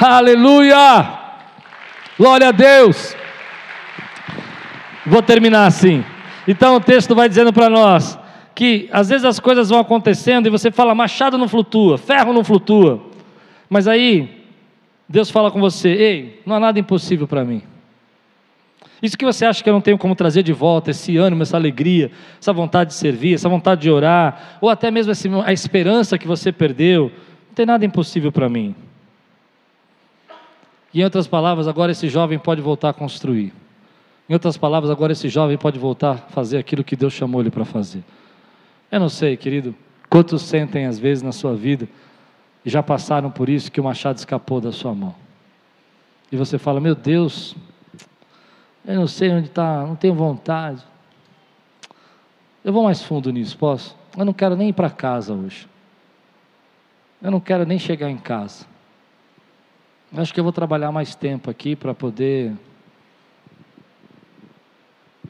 [0.00, 1.08] Aleluia!
[2.16, 3.16] Glória a Deus!
[5.04, 6.04] Vou terminar assim.
[6.46, 8.16] Então o texto vai dizendo para nós
[8.54, 12.44] que às vezes as coisas vão acontecendo e você fala, machado não flutua, ferro não
[12.44, 13.02] flutua.
[13.68, 14.44] Mas aí
[15.08, 17.62] Deus fala com você, ei, não há nada impossível para mim.
[19.02, 21.56] Isso que você acha que eu não tenho como trazer de volta, esse ânimo, essa
[21.56, 26.26] alegria, essa vontade de servir, essa vontade de orar, ou até mesmo a esperança que
[26.26, 27.10] você perdeu,
[27.48, 28.76] não tem nada impossível para mim.
[30.94, 33.52] Em outras palavras, agora esse jovem pode voltar a construir.
[34.28, 37.50] Em outras palavras, agora esse jovem pode voltar a fazer aquilo que Deus chamou ele
[37.50, 38.02] para fazer.
[38.90, 39.74] Eu não sei, querido,
[40.08, 41.88] quantos sentem às vezes na sua vida
[42.64, 45.14] e já passaram por isso que o machado escapou da sua mão.
[46.30, 47.54] E você fala: Meu Deus,
[48.86, 50.82] eu não sei onde está, não tenho vontade.
[52.64, 53.96] Eu vou mais fundo nisso, posso?
[54.16, 55.68] Eu não quero nem ir para casa hoje.
[57.22, 58.66] Eu não quero nem chegar em casa.
[60.16, 62.54] Acho que eu vou trabalhar mais tempo aqui para poder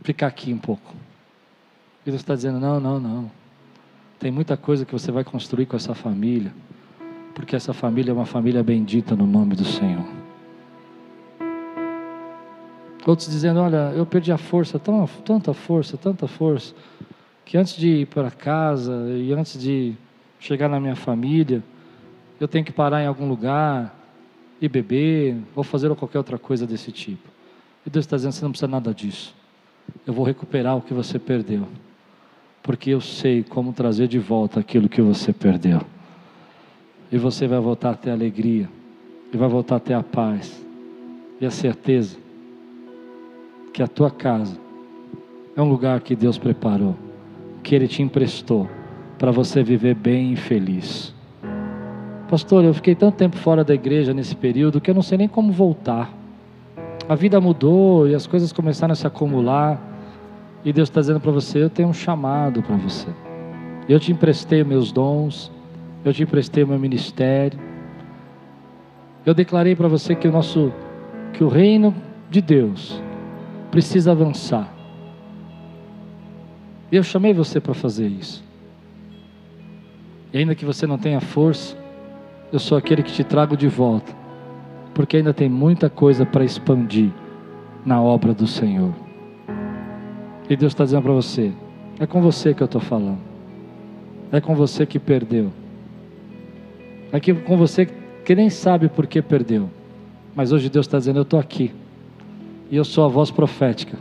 [0.04, 0.94] ficar aqui um pouco.
[2.04, 3.30] Deus está dizendo: não, não, não.
[4.20, 6.52] Tem muita coisa que você vai construir com essa família,
[7.34, 10.06] porque essa família é uma família bendita no nome do Senhor.
[13.04, 16.72] Outros dizendo: Olha, eu perdi a força, tanta força, tanta força,
[17.44, 19.94] que antes de ir para casa e antes de
[20.38, 21.64] chegar na minha família,
[22.38, 23.97] eu tenho que parar em algum lugar
[24.60, 27.28] e beber, ou fazer qualquer outra coisa desse tipo.
[27.86, 29.34] E Deus está dizendo: Você não precisa nada disso.
[30.06, 31.66] Eu vou recuperar o que você perdeu,
[32.62, 35.80] porque eu sei como trazer de volta aquilo que você perdeu.
[37.10, 38.68] E você vai voltar a ter alegria,
[39.32, 40.62] e vai voltar a ter a paz,
[41.40, 42.18] e a certeza
[43.72, 44.58] que a tua casa
[45.56, 46.96] é um lugar que Deus preparou,
[47.62, 48.68] que Ele te emprestou
[49.18, 51.14] para você viver bem e feliz.
[52.28, 55.28] Pastor, eu fiquei tanto tempo fora da igreja nesse período que eu não sei nem
[55.28, 56.12] como voltar.
[57.08, 59.80] A vida mudou e as coisas começaram a se acumular.
[60.62, 63.08] E Deus está dizendo para você: eu tenho um chamado para você.
[63.88, 65.50] Eu te emprestei meus dons,
[66.04, 67.58] eu te emprestei meu ministério.
[69.24, 70.70] Eu declarei para você que o nosso,
[71.32, 71.94] que o reino
[72.30, 73.02] de Deus
[73.70, 74.70] precisa avançar.
[76.92, 78.44] Eu chamei você para fazer isso.
[80.30, 81.74] E ainda que você não tenha força,
[82.52, 84.12] eu sou aquele que te trago de volta,
[84.94, 87.10] porque ainda tem muita coisa para expandir
[87.84, 88.92] na obra do Senhor.
[90.48, 91.52] E Deus está dizendo para você:
[91.98, 93.18] é com você que eu estou falando,
[94.32, 95.52] é com você que perdeu,
[97.12, 97.86] é com você
[98.24, 99.68] que nem sabe por que perdeu,
[100.34, 101.72] mas hoje Deus está dizendo: eu estou aqui.
[102.70, 103.96] E eu sou a voz profética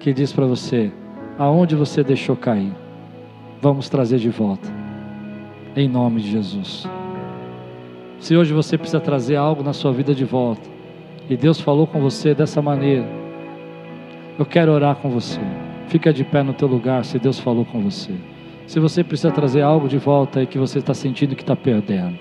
[0.00, 0.90] que diz para você:
[1.38, 2.72] aonde você deixou cair,
[3.60, 4.68] vamos trazer de volta,
[5.76, 6.88] em nome de Jesus.
[8.18, 10.68] Se hoje você precisa trazer algo na sua vida de volta,
[11.30, 13.06] e Deus falou com você dessa maneira,
[14.38, 15.40] eu quero orar com você.
[15.88, 18.12] Fica de pé no teu lugar se Deus falou com você.
[18.66, 22.18] Se você precisa trazer algo de volta e que você está sentindo que está perdendo,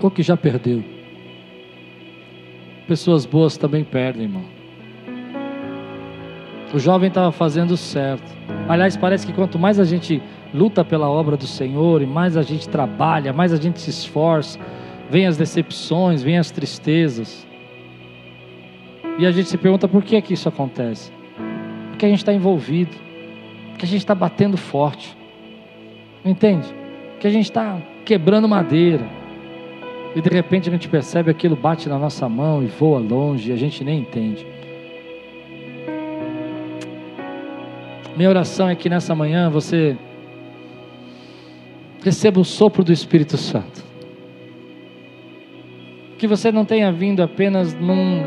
[0.00, 0.82] ou que já perdeu.
[2.88, 4.44] Pessoas boas também perdem, irmão.
[6.72, 8.34] O jovem estava fazendo certo.
[8.68, 10.22] Aliás, parece que quanto mais a gente
[10.52, 14.58] luta pela obra do Senhor e mais a gente trabalha, mais a gente se esforça,
[15.10, 17.46] vem as decepções, vem as tristezas.
[19.18, 21.10] E a gente se pergunta por que é que isso acontece?
[21.90, 22.94] Porque a gente está envolvido,
[23.70, 25.16] porque a gente está batendo forte,
[26.24, 26.66] entende?
[27.18, 29.06] Que a gente está quebrando madeira,
[30.16, 33.52] e de repente a gente percebe aquilo bate na nossa mão e voa longe e
[33.52, 34.46] a gente nem entende.
[38.16, 39.94] Minha oração é que nessa manhã você
[42.06, 43.84] receba o sopro do Espírito Santo.
[46.16, 48.22] Que você não tenha vindo apenas num,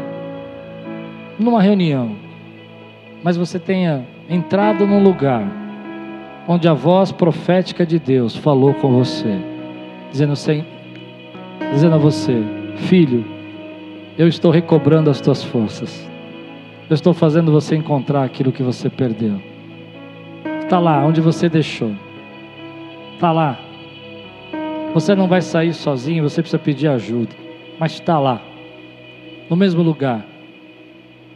[1.39, 2.13] numa reunião,
[3.23, 5.47] mas você tenha entrado num lugar
[6.45, 9.39] onde a voz profética de Deus falou com você,
[10.11, 10.65] dizendo: Senhor
[11.71, 12.43] dizendo a você:
[12.75, 13.23] Filho,
[14.17, 16.05] eu estou recobrando as tuas forças.
[16.89, 19.41] Eu estou fazendo você encontrar aquilo que você perdeu.
[20.63, 21.93] Está lá, onde você deixou.
[23.13, 23.68] Está lá.
[24.93, 27.29] Você não vai sair sozinho, você precisa pedir ajuda.
[27.79, 28.41] Mas está lá,
[29.49, 30.25] no mesmo lugar.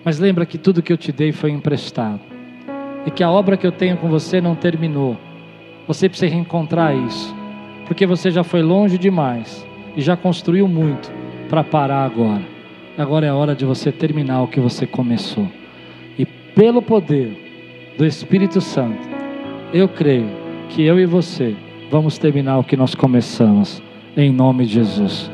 [0.03, 2.19] Mas lembra que tudo que eu te dei foi emprestado.
[3.05, 5.17] E que a obra que eu tenho com você não terminou.
[5.87, 7.33] Você precisa reencontrar isso.
[7.85, 11.11] Porque você já foi longe demais e já construiu muito
[11.47, 12.41] para parar agora.
[12.97, 15.47] Agora é a hora de você terminar o que você começou.
[16.17, 19.07] E pelo poder do Espírito Santo,
[19.73, 20.29] eu creio
[20.69, 21.55] que eu e você
[21.93, 23.79] vamos terminar o que nós começamos.
[24.17, 25.29] Em nome de Jesus.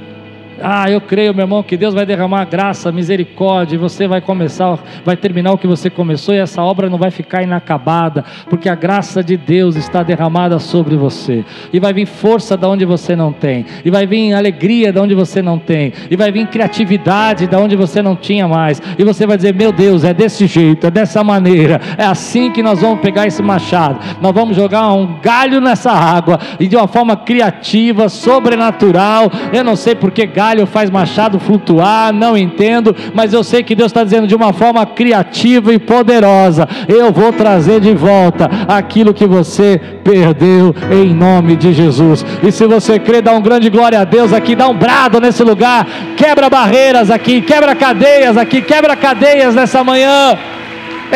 [0.61, 4.79] Ah, eu creio, meu irmão, que Deus vai derramar graça, misericórdia, e você vai começar,
[5.05, 8.75] vai terminar o que você começou, e essa obra não vai ficar inacabada, porque a
[8.75, 13.31] graça de Deus está derramada sobre você, e vai vir força da onde você não
[13.31, 17.59] tem, e vai vir alegria da onde você não tem, e vai vir criatividade da
[17.59, 20.91] onde você não tinha mais, e você vai dizer: Meu Deus, é desse jeito, é
[20.91, 25.61] dessa maneira, é assim que nós vamos pegar esse machado, nós vamos jogar um galho
[25.61, 30.89] nessa água, e de uma forma criativa, sobrenatural, eu não sei porque galho galho faz
[30.89, 35.71] machado flutuar, não entendo, mas eu sei que Deus está dizendo de uma forma criativa
[35.71, 42.25] e poderosa: eu vou trazer de volta aquilo que você perdeu em nome de Jesus.
[42.41, 45.43] E se você crê, dá um grande glória a Deus aqui, dá um brado nesse
[45.43, 45.85] lugar,
[46.17, 50.35] quebra barreiras aqui, quebra cadeias aqui, quebra cadeias nessa manhã,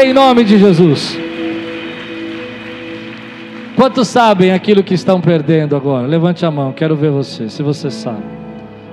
[0.02, 1.18] em nome de Jesus.
[3.76, 6.06] Quantos sabem aquilo que estão perdendo agora?
[6.06, 8.43] Levante a mão, quero ver você, se você sabe.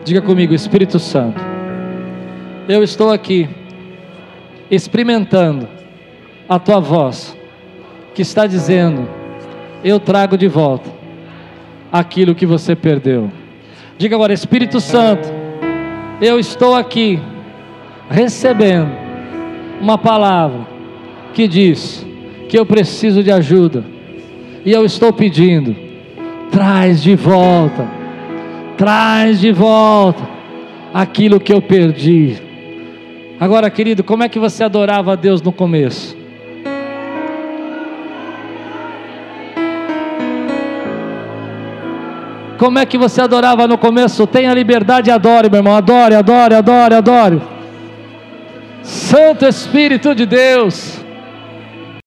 [0.02, 1.38] Diga comigo, Espírito Santo,
[2.66, 3.46] eu estou aqui
[4.70, 5.68] experimentando
[6.48, 7.36] a tua voz,
[8.14, 9.06] que está dizendo:
[9.84, 10.90] Eu trago de volta
[11.92, 13.30] aquilo que você perdeu.
[13.98, 15.28] Diga agora, Espírito Santo,
[16.20, 17.20] eu estou aqui
[18.08, 18.90] recebendo
[19.82, 20.66] uma palavra
[21.34, 22.06] que diz
[22.48, 23.84] que eu preciso de ajuda,
[24.64, 25.76] e eu estou pedindo,
[26.50, 27.99] traz de volta,
[28.80, 30.26] traz de volta
[30.94, 32.40] aquilo que eu perdi.
[33.38, 36.16] Agora, querido, como é que você adorava a Deus no começo?
[42.56, 44.26] Como é que você adorava no começo?
[44.26, 45.76] Tenha liberdade e adore, meu irmão.
[45.76, 47.42] Adore, adore, adore, adore.
[48.82, 50.99] Santo Espírito de Deus.